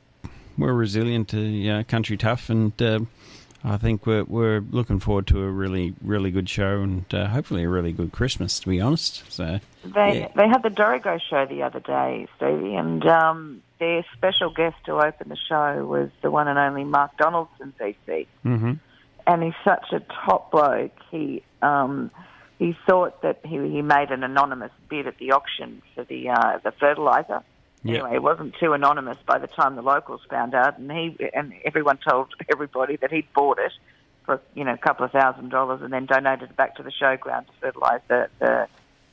[0.57, 3.01] we're resilient to you know, country tough, and uh,
[3.63, 7.63] I think we're we're looking forward to a really really good show and uh, hopefully
[7.65, 8.59] a really good Christmas.
[8.61, 10.29] To be honest, so They yeah.
[10.35, 14.93] they had the Dorrigo show the other day, Stevie, and um, their special guest to
[15.01, 18.27] open the show was the one and only Mark Donaldson, VC.
[18.43, 18.73] hmm
[19.29, 20.97] and he's such a top bloke.
[21.11, 22.11] He um,
[22.59, 26.59] he thought that he he made an anonymous bid at the auction for the uh,
[26.65, 27.43] the fertilizer.
[27.87, 31.53] Anyway, it wasn't too anonymous by the time the locals found out, and he and
[31.65, 33.73] everyone told everybody that he'd bought it
[34.25, 36.91] for you know a couple of thousand dollars, and then donated it back to the
[36.91, 38.69] showground to fertilise the, the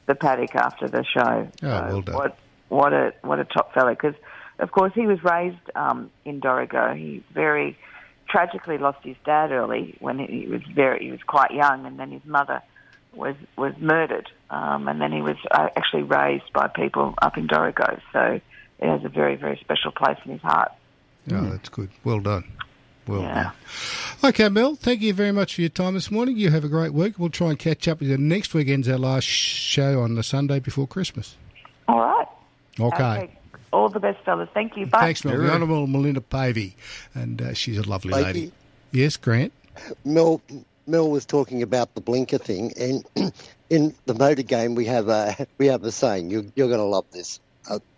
[0.07, 1.47] the paddock after the show.
[1.63, 2.15] Oh, well done.
[2.15, 2.37] What
[2.69, 3.91] what a what a top fellow!
[3.91, 4.15] Because
[4.59, 6.97] of course he was raised um, in Dorrigo.
[6.97, 7.77] He very
[8.27, 12.11] tragically lost his dad early when he was very he was quite young, and then
[12.11, 12.61] his mother
[13.13, 17.47] was was murdered, um, and then he was uh, actually raised by people up in
[17.47, 18.01] Dorrigo.
[18.11, 18.41] So
[18.79, 20.71] it has a very very special place in his heart.
[21.31, 21.89] Oh, that's good.
[22.03, 22.43] Well done.
[23.07, 23.43] Well Yeah.
[23.43, 24.29] done.
[24.29, 26.37] Okay, Mel, thank you very much for your time this morning.
[26.37, 27.17] You have a great week.
[27.19, 28.17] We'll try and catch up with you.
[28.17, 31.35] Next weekend's our last show on the Sunday before Christmas.
[31.87, 32.27] All right.
[32.79, 33.29] Okay.
[33.71, 34.49] All the best, fellas.
[34.53, 34.85] Thank you.
[34.85, 34.99] Bye.
[35.01, 35.37] Thanks, Mel.
[35.37, 36.75] The Honourable Melinda Pavey,
[37.13, 38.25] and uh, she's a lovely Blakey.
[38.25, 38.51] lady.
[38.91, 39.51] Yes, Grant.
[40.05, 40.41] Mel
[40.87, 43.05] Mel was talking about the blinker thing, and
[43.69, 46.29] in the motor game we have a we have a saying.
[46.31, 47.39] You, you're going to love this.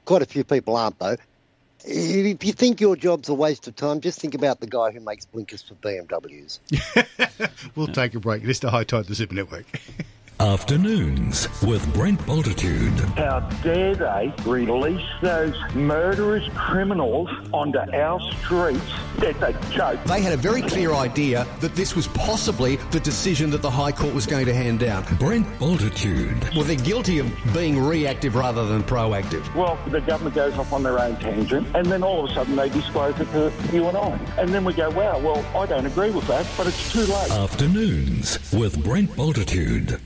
[0.07, 1.17] Quite a few people aren't though.
[1.83, 5.01] If you think your job's a waste of time, just think about the guy who
[5.01, 6.59] makes blinkers for BMWs.
[7.75, 8.41] We'll take a break.
[8.41, 9.65] This is the High Tide, the Super Network.
[10.39, 12.93] Afternoons with Brent Bultitude.
[13.17, 18.79] How dare they release those murderous criminals onto our streets?
[19.17, 20.03] It's a joke.
[20.03, 23.91] They had a very clear idea that this was possibly the decision that the High
[23.91, 25.05] Court was going to hand down.
[25.17, 26.53] Brent Bultitude.
[26.53, 29.53] Well, they're guilty of being reactive rather than proactive.
[29.55, 32.55] Well, the government goes off on their own tangent, and then all of a sudden
[32.55, 34.11] they disclose it to you and I.
[34.38, 37.31] And then we go, wow, well, I don't agree with that, but it's too late.
[37.31, 39.99] Afternoons with Brent Bultitude.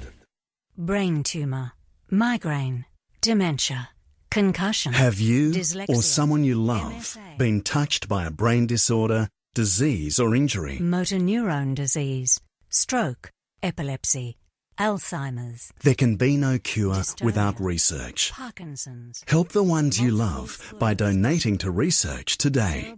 [0.78, 1.74] Brain tumor,
[2.10, 2.86] migraine,
[3.22, 3.90] dementia,
[4.30, 4.94] concussion.
[4.94, 10.36] Have you dyslexia, or someone you love been touched by a brain disorder, disease, or
[10.36, 10.80] injury?
[10.80, 13.30] motor neurone disease, stroke,
[13.62, 14.38] epilepsy,
[14.80, 18.32] Alzheimer's, There can be no cure without research.
[18.32, 19.24] Parkinson's.
[19.28, 22.96] Help the ones you love by donating to research today.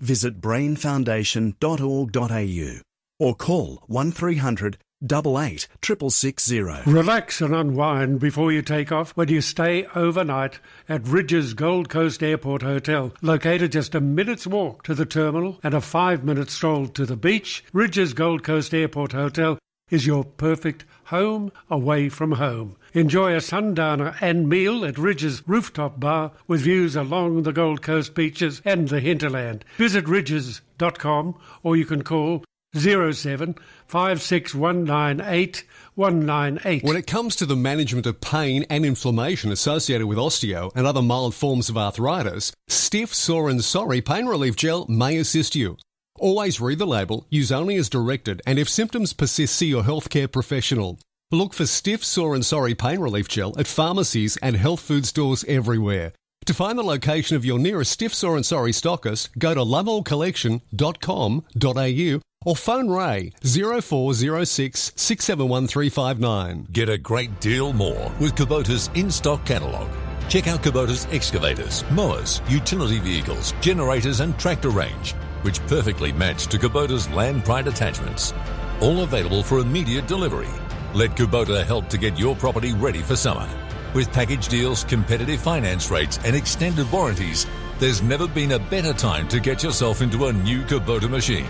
[0.00, 2.80] Visit brainfoundation.org.au
[3.18, 6.90] or call 1300 88 660.
[6.90, 12.22] Relax and unwind before you take off when you stay overnight at Ridges Gold Coast
[12.22, 16.86] Airport Hotel, located just a minute's walk to the terminal and a five minute stroll
[16.88, 17.62] to the beach.
[17.74, 19.58] Ridges Gold Coast Airport Hotel
[19.90, 22.76] is your perfect home away from home.
[22.94, 28.14] Enjoy a sundowner and meal at Ridges Rooftop Bar with views along the Gold Coast
[28.14, 29.62] beaches and the hinterland.
[29.76, 32.42] Visit ridges.com or you can call
[32.76, 33.56] 07
[33.86, 35.64] 56198
[35.94, 41.02] When it comes to the management of pain and inflammation associated with osteo and other
[41.02, 45.76] mild forms of arthritis, Stiff, Sore and Sorry Pain Relief Gel may assist you.
[46.18, 50.30] Always read the label, use only as directed, and if symptoms persist, see your healthcare
[50.30, 50.98] professional.
[51.30, 55.44] Look for Stiff, Sore and Sorry Pain Relief Gel at pharmacies and health food stores
[55.48, 56.12] everywhere.
[56.46, 62.20] To find the location of your nearest Stiff, Sore and Sorry stockist, go to loveallcollection.com.au
[62.46, 66.68] or phone Ray 0406 671 359.
[66.72, 69.90] Get a great deal more with Kubota's in stock catalogue.
[70.28, 76.56] Check out Kubota's excavators, mowers, utility vehicles, generators, and tractor range, which perfectly match to
[76.56, 78.32] Kubota's land pride attachments.
[78.80, 80.48] All available for immediate delivery.
[80.94, 83.48] Let Kubota help to get your property ready for summer.
[83.92, 87.46] With package deals, competitive finance rates, and extended warranties,
[87.78, 91.46] there's never been a better time to get yourself into a new Kubota machine.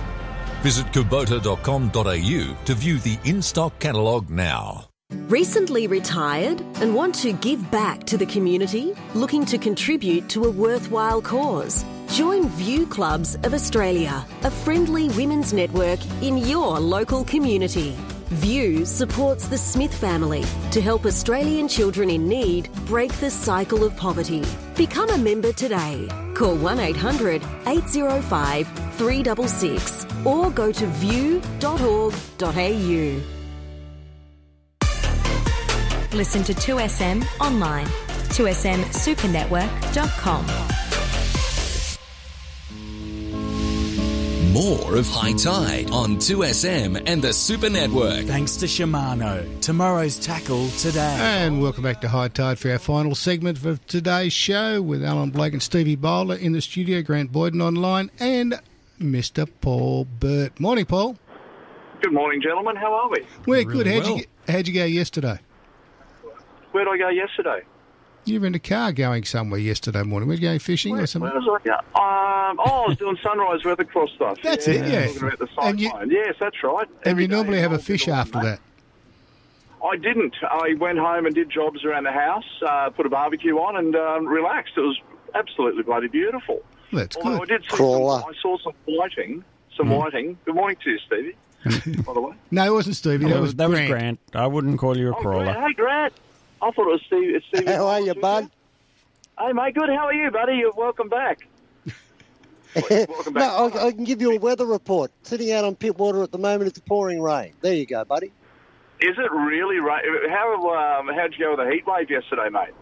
[0.67, 4.89] Visit kubota.com.au to view the in stock catalogue now.
[5.29, 8.93] Recently retired and want to give back to the community?
[9.15, 11.85] Looking to contribute to a worthwhile cause?
[12.09, 17.97] Join View Clubs of Australia, a friendly women's network in your local community.
[18.31, 23.97] View supports the Smith family to help Australian children in need break the cycle of
[23.97, 24.43] poverty.
[24.75, 26.09] Become a member today.
[26.35, 28.67] Call 1 800 805
[28.97, 32.11] 366 or go to view.org.au.
[36.13, 37.87] Listen to 2SM online.
[37.87, 40.86] 2smsupernetwork.com.
[44.57, 48.25] More of High Tide on 2SM and the Super Network.
[48.25, 49.61] Thanks to Shimano.
[49.61, 51.19] Tomorrow's tackle today.
[51.21, 55.29] And welcome back to High Tide for our final segment of today's show with Alan
[55.29, 58.59] Blake and Stevie Bowler in the studio, Grant Boyden online, and
[58.99, 59.47] Mr.
[59.61, 60.59] Paul Burt.
[60.59, 61.19] Morning, Paul.
[62.01, 62.77] Good morning, gentlemen.
[62.77, 63.27] How are we?
[63.47, 63.87] We're good.
[63.87, 64.17] Really How'd, well.
[64.17, 65.39] you, how'd you go yesterday?
[66.73, 67.61] Where'd I go yesterday?
[68.27, 70.29] You were in a car going somewhere yesterday morning.
[70.29, 71.31] Were you going fishing or Where something?
[71.33, 71.75] was I go?
[71.75, 74.39] Um, oh, I was doing sunrise weather cross stuff.
[74.43, 75.07] That's it, yeah.
[75.07, 76.11] Talking about the And cyclone.
[76.11, 76.89] you- yes, that's right.
[76.89, 78.61] And Every you normally have a fish after that.
[79.85, 80.35] I didn't.
[80.43, 83.95] I went home and did jobs around the house, uh, put a barbecue on, and
[83.95, 84.73] um, relaxed.
[84.77, 84.99] It was
[85.37, 86.63] absolutely bloody beautiful.
[86.93, 87.53] That's Although good.
[87.53, 88.21] I did see Crawler.
[88.23, 89.45] some, I saw some whiting.
[89.77, 89.99] Some Mm.
[89.99, 90.39] whiting.
[90.45, 91.37] Good morning to you, Stevie.
[92.03, 92.35] by the way.
[92.51, 93.27] No, it wasn't Stevie.
[93.29, 93.91] That was that was Grant.
[93.91, 94.19] Grant.
[94.35, 95.53] I wouldn't call you a crawler.
[95.53, 96.13] Hey, Grant.
[96.67, 97.35] I thought it was Steve.
[97.37, 97.67] It's Stevie.
[97.73, 98.51] How are you, bud?
[99.39, 99.75] Hey, mate.
[99.75, 99.89] Good.
[99.89, 100.55] How are you, buddy?
[100.55, 101.47] You're welcome back.
[102.91, 103.43] welcome back.
[103.43, 105.13] no, I, I can give you a weather report.
[105.23, 107.53] Sitting out on Pittwater at the moment, it's pouring rain.
[107.61, 108.33] There you go, buddy.
[109.01, 110.05] Is it really right?
[110.29, 112.75] How um, how'd you go with the heat wave yesterday, mate?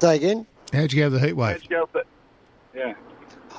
[0.00, 0.46] Say again?
[0.72, 1.52] How'd you go with the heat wave?
[1.54, 2.06] How'd you go with it?
[2.74, 2.94] Yeah.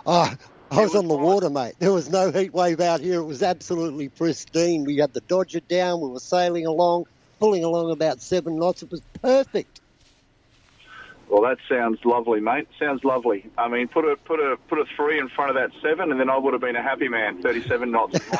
[0.05, 0.33] Oh,
[0.71, 1.73] I was on the water, mate.
[1.79, 3.19] There was no heat wave out here.
[3.19, 4.85] It was absolutely pristine.
[4.85, 5.99] We had the Dodger down.
[5.99, 7.07] We were sailing along,
[7.39, 8.83] pulling along about seven knots.
[8.83, 9.81] It was perfect.
[11.29, 12.67] Well, that sounds lovely, mate.
[12.79, 13.45] Sounds lovely.
[13.55, 16.19] I mean, put a put a put a three in front of that seven, and
[16.19, 17.41] then I would have been a happy man.
[17.41, 18.13] Thirty-seven knots.
[18.13, 18.31] none, of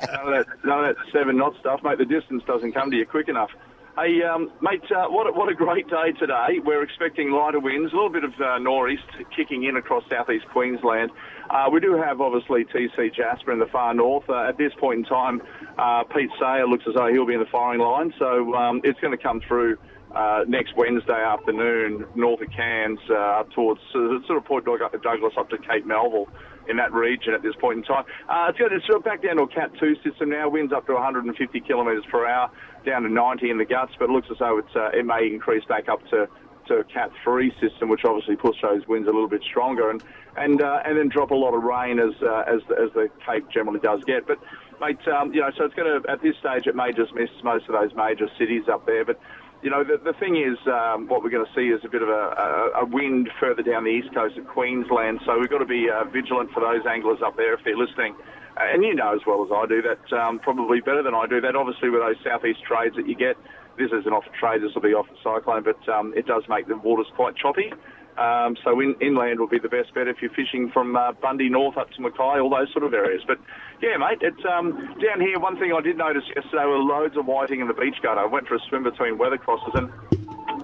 [0.00, 1.98] that, none of that seven knot stuff, mate.
[1.98, 3.50] The distance doesn't come to you quick enough.
[3.96, 6.60] Hey, um, mate, uh, what a, what a great day today.
[6.62, 11.10] We're expecting lighter winds, a little bit of uh, nor'east kicking in across southeast Queensland.
[11.48, 14.28] Uh, we do have obviously TC Jasper in the far north.
[14.28, 15.40] Uh, at this point in time,
[15.78, 19.00] uh, Pete Sayer looks as though he'll be in the firing line, so um, it's
[19.00, 19.78] going to come through
[20.14, 25.56] uh, next Wednesday afternoon, north of Cairns, up towards sort of Port Douglas, up to
[25.56, 26.28] Cape Melville
[26.68, 28.04] in that region at this point in time.
[28.28, 30.94] Uh, it's, got, it's back down to a Cat 2 system now, winds up to
[30.94, 32.50] 150 kilometres per hour,
[32.86, 35.64] down to 90 in the guts, but it looks as though uh, it may increase
[35.64, 36.28] back up to
[36.68, 40.02] to a Cat 3 system, which obviously push those winds a little bit stronger, and
[40.36, 43.08] and uh, and then drop a lot of rain as uh, as the, as the
[43.24, 44.26] Cape generally does get.
[44.26, 44.38] But
[44.80, 47.30] mate, um, you know, so it's going to at this stage it may just miss
[47.42, 49.18] most of those major cities up there, but.
[49.62, 52.02] You know, the, the thing is, um, what we're going to see is a bit
[52.02, 55.20] of a, a, a wind further down the east coast of Queensland.
[55.24, 58.14] So we've got to be uh, vigilant for those anglers up there if they're listening.
[58.56, 61.40] And you know as well as I do that, um, probably better than I do
[61.40, 61.54] that.
[61.54, 63.36] Obviously, with those southeast trades that you get,
[63.76, 66.44] this isn't off a trade, this will be off a cyclone, but um, it does
[66.48, 67.72] make the waters quite choppy.
[68.16, 71.50] Um, so in, inland will be the best bet if you're fishing from uh, Bundy
[71.50, 73.20] north up to Mackay, all those sort of areas.
[73.26, 73.38] But
[73.82, 74.72] yeah, mate, it's um,
[75.04, 75.38] down here.
[75.38, 78.20] One thing I did notice yesterday were loads of whiting in the beach gutter.
[78.20, 79.92] I went for a swim between weather crosses and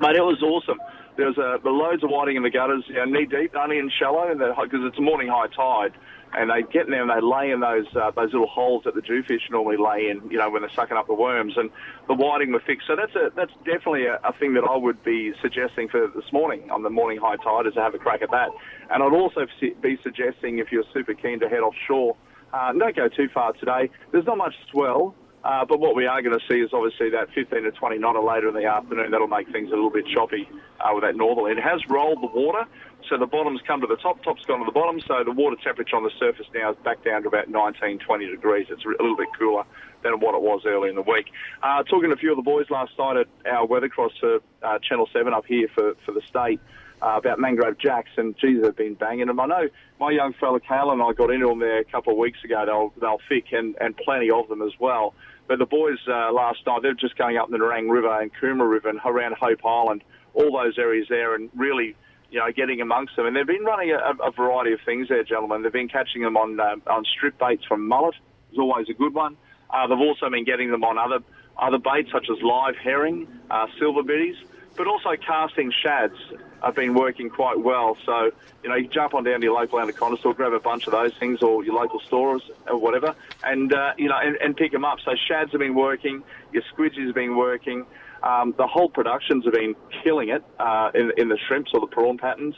[0.01, 0.81] mate, it was awesome.
[1.17, 3.91] There was uh, loads of whiting in the gutters, you know, knee deep, only in
[3.91, 5.93] shallow, because it's a morning high tide.
[6.35, 8.95] And they get in there and they lay in those uh, those little holes that
[8.95, 11.55] the jewfish normally lay in, you know, when they're sucking up the worms.
[11.57, 11.71] And
[12.09, 12.87] the whiting were fixed.
[12.87, 16.33] So that's a that's definitely a, a thing that I would be suggesting for this
[16.33, 18.49] morning on the morning high tide is to have a crack at that.
[18.91, 22.17] And I'd also be suggesting if you're super keen to head offshore,
[22.53, 23.91] uh, don't go too far today.
[24.11, 25.15] There's not much swell.
[25.45, 28.21] Uh, but what we are going to see is obviously that 15 to 20 knotter
[28.21, 29.11] later in the afternoon.
[29.11, 30.49] That'll make things a little bit choppy
[30.81, 31.53] uh, with that northerly.
[31.53, 32.65] It has rolled the water,
[33.09, 35.01] so the bottom's come to the top, top's gone to the bottom.
[35.07, 38.27] So the water temperature on the surface now is back down to about 19, 20
[38.31, 38.67] degrees.
[38.71, 39.65] It's a little bit cooler
[40.05, 41.27] than what it was early in the week.
[41.63, 44.39] Uh, talking to a few of the boys last night at our weather cross for
[44.63, 46.61] uh, Channel 7 up here for, for the state.
[47.03, 49.41] uh, about mangrove jacks, and geez, they've been banging them.
[49.41, 49.69] I know
[49.99, 52.65] my young fella Cal and I got into them there a couple of weeks ago.
[52.65, 55.15] They'll they'll thick and and plenty of them as well.
[55.49, 58.71] But the boys uh, last night they're just going up the Nerang River and Coomera
[58.71, 60.03] River and around Hope Island,
[60.35, 61.97] all those areas there, and really.
[62.31, 65.23] You know, getting amongst them, and they've been running a, a variety of things there,
[65.23, 65.63] gentlemen.
[65.63, 68.15] They've been catching them on um, on strip baits from mullet,
[68.51, 69.37] is always a good one.
[69.69, 71.23] Uh, they've also been getting them on other
[71.59, 74.37] other baits such as live herring, uh, silver biddies,
[74.79, 76.17] but also casting shads
[76.63, 77.97] have been working quite well.
[78.07, 78.31] So,
[78.63, 80.93] you know, you jump on down to your local anaconda store, grab a bunch of
[80.93, 84.73] those things, or your local stores or whatever, and uh, you know, and, and pick
[84.73, 84.99] them up.
[85.05, 87.87] So shads have been working, your Squidgies have been working.
[88.23, 91.89] Um, the whole productions have been killing it uh, in, in the shrimps or the
[91.89, 92.55] prawn patterns,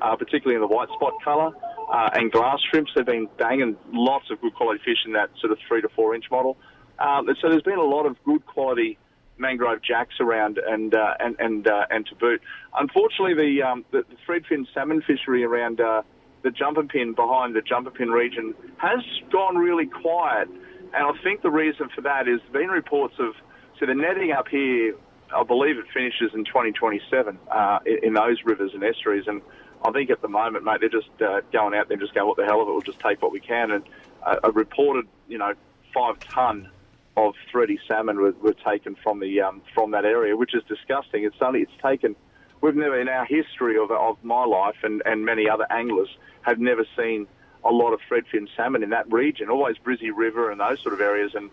[0.00, 1.52] uh, particularly in the white spot colour.
[1.92, 5.50] Uh, and glass shrimps, they've been banging lots of good quality fish in that sort
[5.50, 6.56] of three to four inch model.
[6.98, 8.98] Um, so there's been a lot of good quality
[9.38, 12.40] mangrove jacks around and uh, and and uh, and to boot.
[12.78, 16.02] Unfortunately, the um, the, the threadfin salmon fishery around uh,
[16.42, 21.88] the Jumpinpin behind the Jumpinpin region has gone really quiet, and I think the reason
[21.94, 23.34] for that is been reports of
[23.78, 24.94] so the netting up here.
[25.30, 29.42] I believe it finishes in 2027 uh, in, in those rivers and estuaries, and
[29.84, 32.26] I think at the moment, mate, they're just uh, going out there and just going,
[32.26, 33.70] what the hell of it, we'll just take what we can.
[33.70, 33.84] And
[34.22, 35.52] uh, a reported, you know,
[35.94, 36.70] five ton
[37.18, 41.24] of thready salmon were, were taken from the um, from that area, which is disgusting.
[41.24, 42.14] It's only it's taken.
[42.60, 46.08] We've never in our history of, of my life and, and many other anglers
[46.42, 47.26] have never seen
[47.64, 49.48] a lot of threadfin salmon in that region.
[49.48, 51.32] Always Brizzy River and those sort of areas.
[51.34, 51.50] And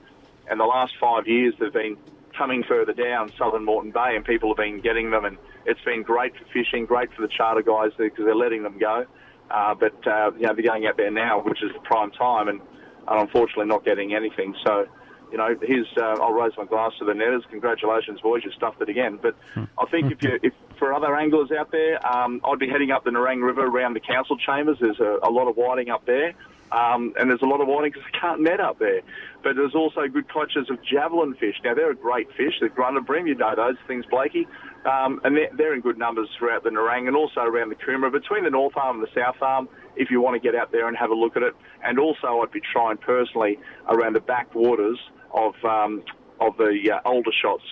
[0.49, 1.97] and the last five years they've been
[2.37, 6.03] coming further down Southern Moreton Bay, and people have been getting them, and it's been
[6.03, 9.05] great for fishing, great for the charter guys because they're letting them go.
[9.49, 12.61] Uh, but uh, you know they're going out there now, which is prime time, and,
[13.07, 14.55] and unfortunately not getting anything.
[14.65, 14.87] So
[15.35, 17.43] you know, here's uh, I'll raise my glass to the netters.
[17.49, 19.19] Congratulations, boys, you stuffed it again.
[19.21, 22.91] But I think if you if for other anglers out there, um, I'd be heading
[22.91, 24.77] up the Nerang River around the council chambers.
[24.79, 26.35] There's a, a lot of whiting up there.
[26.71, 29.01] Um, and there's a lot of whiting because they can't net up there.
[29.43, 31.55] But there's also good clutches of javelin fish.
[31.63, 32.53] Now, they're a great fish.
[32.59, 34.47] The grunter bream, you know those things, Blakey.
[34.85, 38.11] Um, and they're, they're in good numbers throughout the Nerang and also around the Coomera.
[38.11, 40.87] Between the North Arm and the South Arm, if you want to get out there
[40.87, 41.53] and have a look at it.
[41.83, 44.99] And also, I'd be trying personally around the backwaters
[45.35, 46.03] of um,
[46.39, 47.63] of the uh, older shots.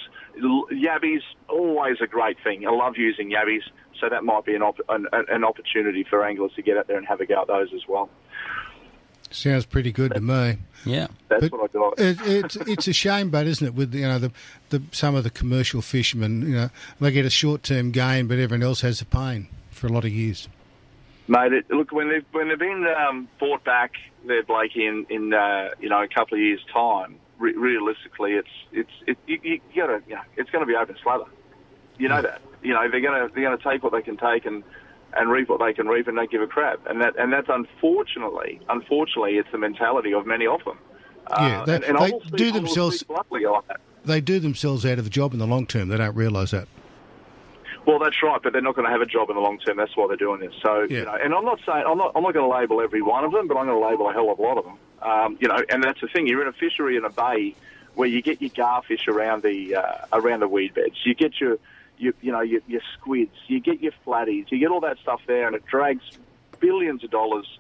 [0.42, 2.68] L- Yabbies, always a great thing.
[2.68, 3.64] I love using yabbies,
[4.00, 6.98] so that might be an, op- an, an opportunity for anglers to get out there
[6.98, 8.10] and have a go at those as well.
[9.30, 10.58] Sounds pretty good to me.
[10.86, 12.00] Yeah, that's But what I got.
[12.00, 13.74] It, it's it's a shame, but isn't it?
[13.74, 14.32] With you know the,
[14.70, 18.38] the some of the commercial fishermen, you know, they get a short term gain, but
[18.38, 20.50] everyone else has the pain for a lot of years.
[21.28, 23.94] Mate, it, look when they've when they've been um, bought back
[24.26, 27.16] they're Blakey, in in uh, you know a couple of years' time.
[27.44, 30.96] Re- realistically, it's it's it, you, you gotta you know, it's going to be open
[31.04, 31.26] slather.
[31.98, 32.42] You know that.
[32.64, 34.64] You know they're going to they're going to take what they can take and
[35.18, 36.80] and reap what they can reap and don't give a crap.
[36.88, 40.78] And that and that's unfortunately unfortunately it's the mentality of many of them.
[41.30, 43.78] Yeah, Uh, they- and, and they do themselves- like.
[44.06, 45.88] They do themselves out of the job in the long term.
[45.90, 46.68] They don't realise that.
[47.86, 49.78] Well, that's right, but they're not going to have a job in the long term.
[49.78, 50.54] That's why they're doing this.
[50.62, 53.02] So, you know, and I'm not saying I'm not I'm not going to label every
[53.02, 54.78] one of them, but I'm going to label a hell of a lot of them.
[55.02, 56.28] Um, you know, and that's the thing.
[56.28, 57.56] You're in a fishery in a bay
[57.96, 60.96] where you get your garfish around the uh, around the weed beds.
[61.04, 61.58] You get your
[61.98, 63.36] you, you know your, your squids.
[63.48, 64.50] You get your flatties.
[64.50, 66.04] You get all that stuff there, and it drags
[66.60, 67.60] billions of dollars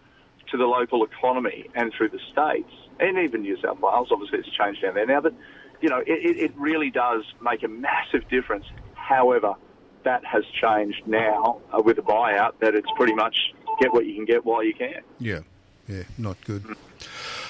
[0.51, 4.07] to the local economy and through the states, and even New South Wales.
[4.09, 5.33] Obviously, it's changed down there now, but
[5.81, 8.65] you know, it, it really does make a massive difference.
[8.93, 9.55] However,
[10.03, 12.53] that has changed now uh, with the buyout.
[12.59, 13.35] That it's pretty much
[13.79, 15.01] get what you can get while you can.
[15.19, 15.39] Yeah,
[15.87, 16.63] yeah, not good.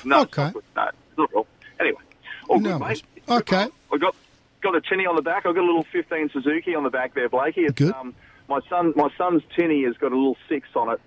[0.06, 0.44] No, Okay.
[0.44, 0.64] not good.
[0.76, 1.48] no, not at all.
[1.80, 2.02] Anyway,
[2.50, 3.04] all No good, mate.
[3.30, 3.68] Okay.
[3.92, 4.16] I got
[4.62, 5.46] got a tinny on the back.
[5.46, 7.62] I've got a little 15 Suzuki on the back there, Blakey.
[7.62, 7.94] It's, Good.
[7.94, 8.14] Um,
[8.50, 11.00] my son, my son's tinny has got a little six on it,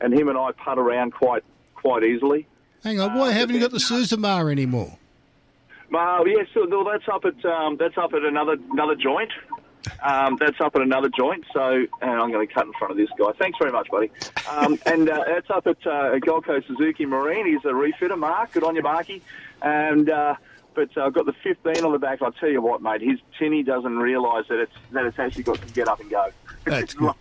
[0.00, 1.42] and him and I putt around quite
[1.74, 2.46] quite easily.
[2.84, 4.98] Hang on, why haven't you got the Suzuma anymore?
[5.90, 9.30] Well, yes, so no, that's up at um, that's up at another another joint.
[10.02, 11.44] Um, that's up at another joint.
[11.52, 13.32] So and I'm going to cut in front of this guy.
[13.38, 14.10] Thanks very much, buddy.
[14.50, 17.46] Um, and uh, that's up at uh, Gold Coast Suzuki Marine.
[17.46, 18.52] He's a refitter, Mark.
[18.52, 19.22] Good on you, Marky.
[19.62, 20.36] And uh,
[20.74, 22.22] but uh, I've got the 15 on the back.
[22.22, 23.02] I'll tell you what, mate.
[23.02, 26.28] His tinny doesn't realise that it's that it's actually got to get up and go.
[26.64, 27.14] That's it's, good.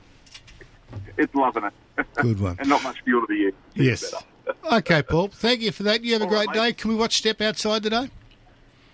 [1.18, 1.74] it's loving it.
[2.16, 2.56] Good one.
[2.60, 3.56] and not much fuel to be used.
[3.76, 4.14] Yes.
[4.72, 5.30] Okay, Paul.
[5.30, 6.04] Thank you for that.
[6.04, 6.74] You have a great day.
[6.74, 8.10] Can we watch Step Outside today?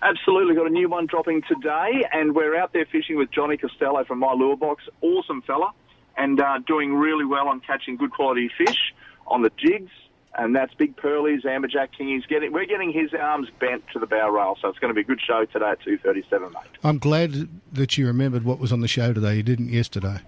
[0.00, 4.04] Absolutely, got a new one dropping today, and we're out there fishing with Johnny Costello
[4.04, 4.84] from My Lure Box.
[5.00, 5.72] Awesome fella,
[6.16, 8.94] and uh, doing really well on catching good quality fish
[9.26, 9.90] on the jigs,
[10.36, 12.28] and that's big pearlies, amberjack kingies.
[12.28, 15.00] Getting, we're getting his arms bent to the bow rail, so it's going to be
[15.00, 16.62] a good show today at two thirty-seven, mate.
[16.84, 19.34] I'm glad that you remembered what was on the show today.
[19.34, 20.20] You didn't yesterday.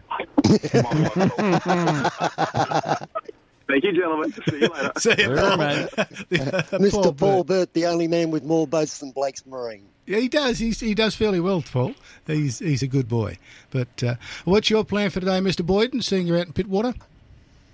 [3.70, 4.32] Thank you, gentlemen.
[4.32, 4.92] See you later.
[4.98, 5.56] See you, Sure, Paul.
[5.56, 5.88] mate.
[6.30, 6.90] Mr.
[6.90, 7.46] Paul Paul, Burt.
[7.46, 9.86] Burt, the only man with more boats than Blake's Marine.
[10.06, 10.58] Yeah, he does.
[10.58, 11.94] He's, he does fairly well, Paul.
[12.26, 13.38] He's he's a good boy.
[13.70, 14.14] But uh,
[14.44, 15.64] what's your plan for today, Mr.
[15.64, 16.02] Boyden?
[16.02, 16.96] Seeing you're out in Pittwater.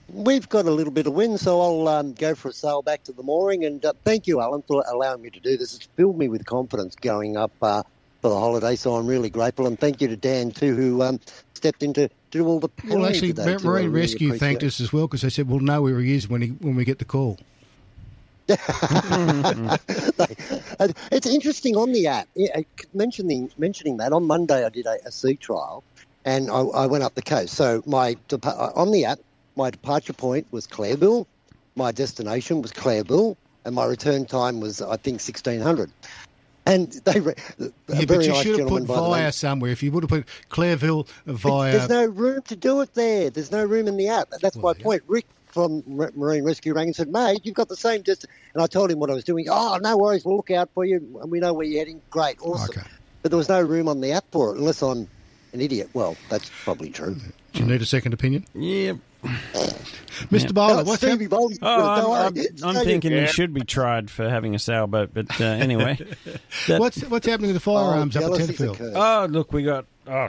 [0.09, 3.03] We've got a little bit of wind, so I'll um, go for a sail back
[3.05, 3.65] to the mooring.
[3.65, 5.75] And uh, thank you, Alan, for allowing me to do this.
[5.75, 7.83] It's filled me with confidence going up uh,
[8.23, 9.67] for the holiday, so I'm really grateful.
[9.67, 11.21] And thank you to Dan, too, who um,
[11.55, 13.69] stepped in to do all the Well, actually, today, Ma- too.
[13.69, 16.29] I Marine Rescue thanked us as well because they said we'll know where he is
[16.29, 17.39] when he when we get the call.
[21.11, 22.29] It's interesting on the app.
[22.95, 25.83] Mentioning mentioning that on Monday, I did a, a sea trial,
[26.25, 27.55] and I, I went up the coast.
[27.55, 28.17] So my
[28.55, 29.19] on the app,
[29.57, 31.27] my departure point was Clareville,
[31.75, 35.91] my destination was Clareville, and my return time was I think sixteen hundred.
[36.67, 39.01] And they, re- a Yeah, very but you nice should have put gentleman by the
[39.03, 39.71] name- via somewhere.
[39.71, 41.73] If you would have put Clareville via.
[41.79, 43.31] There's no room to do it there.
[43.31, 44.31] There's no room in the app.
[44.43, 45.03] That's my point.
[45.07, 48.31] Rick from Marine Rescue rang and said, mate, you've got the same distance.
[48.53, 49.47] And I told him what I was doing.
[49.49, 50.25] Oh, no worries.
[50.25, 51.19] We'll look out for you.
[51.23, 52.03] And we know where you're heading.
[52.11, 52.37] Great.
[52.43, 52.83] Awesome.
[53.23, 55.09] But there was no room on the app for it unless I'm
[55.53, 55.89] an idiot.
[55.95, 57.17] Well, that's probably true.
[57.55, 58.45] Do you need a second opinion?
[58.55, 58.95] Yeah.
[59.27, 60.55] Mr.
[60.55, 61.29] Bowler, what's Stevie happening?
[61.29, 62.27] Bowler's Oh, Don't I'm.
[62.27, 62.37] I'm,
[62.69, 65.99] I'm Stevie- thinking he should be tried for having a sailboat, but uh, anyway.
[66.69, 68.93] That- What's what's happening with the firearms up at Tenterfield?
[68.95, 70.29] Oh, look, we got oh,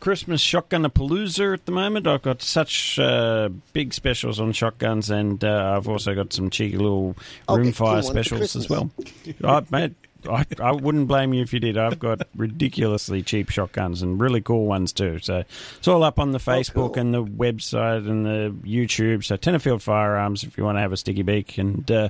[0.00, 2.06] Christmas shotgun a palooza at the moment.
[2.06, 6.78] I've got such uh, big specials on shotguns, and uh, I've also got some cheeky
[6.78, 7.14] little
[7.48, 8.90] room get fire specials as well.
[9.44, 9.94] I, mate,
[10.28, 11.78] I, I wouldn't blame you if you did.
[11.78, 15.18] I've got ridiculously cheap shotguns and really cool ones too.
[15.20, 15.44] So
[15.76, 19.24] it's all up on the Facebook and the website and the YouTube.
[19.24, 21.58] So Tenterfield Firearms if you want to have a sticky beak.
[21.58, 22.08] And uh,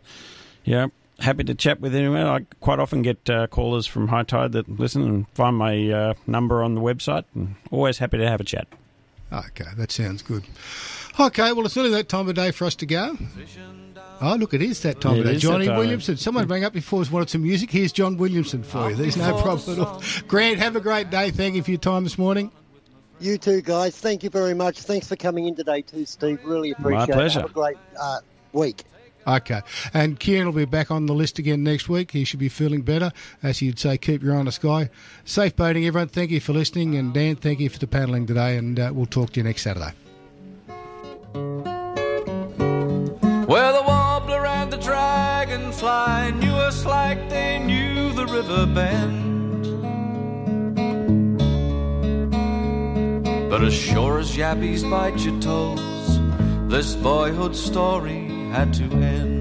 [0.65, 0.89] yeah,
[1.19, 2.27] happy to chat with anyone.
[2.27, 6.15] I quite often get uh, callers from High Tide that listen and find my uh,
[6.27, 7.25] number on the website.
[7.35, 8.67] And always happy to have a chat.
[9.33, 10.45] Okay, that sounds good.
[11.19, 13.17] Okay, well, it's nearly that time of day for us to go.
[14.23, 15.37] Oh, look, it is that time It of day.
[15.37, 15.79] Johnny time.
[15.79, 16.17] Williamson.
[16.17, 17.71] Someone rang up before us wanted some music.
[17.71, 18.97] Here's John Williamson for you.
[18.97, 20.03] There's no problem at all.
[20.29, 21.31] Grant, have a great day.
[21.31, 22.51] Thank you for your time this morning.
[23.19, 23.99] You too, guys.
[23.99, 24.81] Thank you very much.
[24.81, 26.41] Thanks for coming in today, too, Steve.
[26.45, 27.09] Really appreciate it.
[27.09, 27.41] My pleasure.
[27.41, 28.19] Have a great uh,
[28.53, 28.85] week.
[29.27, 29.61] Okay.
[29.93, 32.11] And Kieran will be back on the list again next week.
[32.11, 33.13] He should be feeling better.
[33.43, 34.89] As you'd say, keep your eye on the sky.
[35.25, 36.09] Safe boating, everyone.
[36.09, 36.97] Thank you for listening.
[36.97, 38.57] And Dan, thank you for the paddling today.
[38.57, 39.93] And uh, we'll talk to you next Saturday.
[45.81, 49.65] Dragonfly knew us like they knew the river bend.
[53.51, 56.21] But as sure as yabbies bite your toes,
[56.69, 59.40] this boyhood story had to end.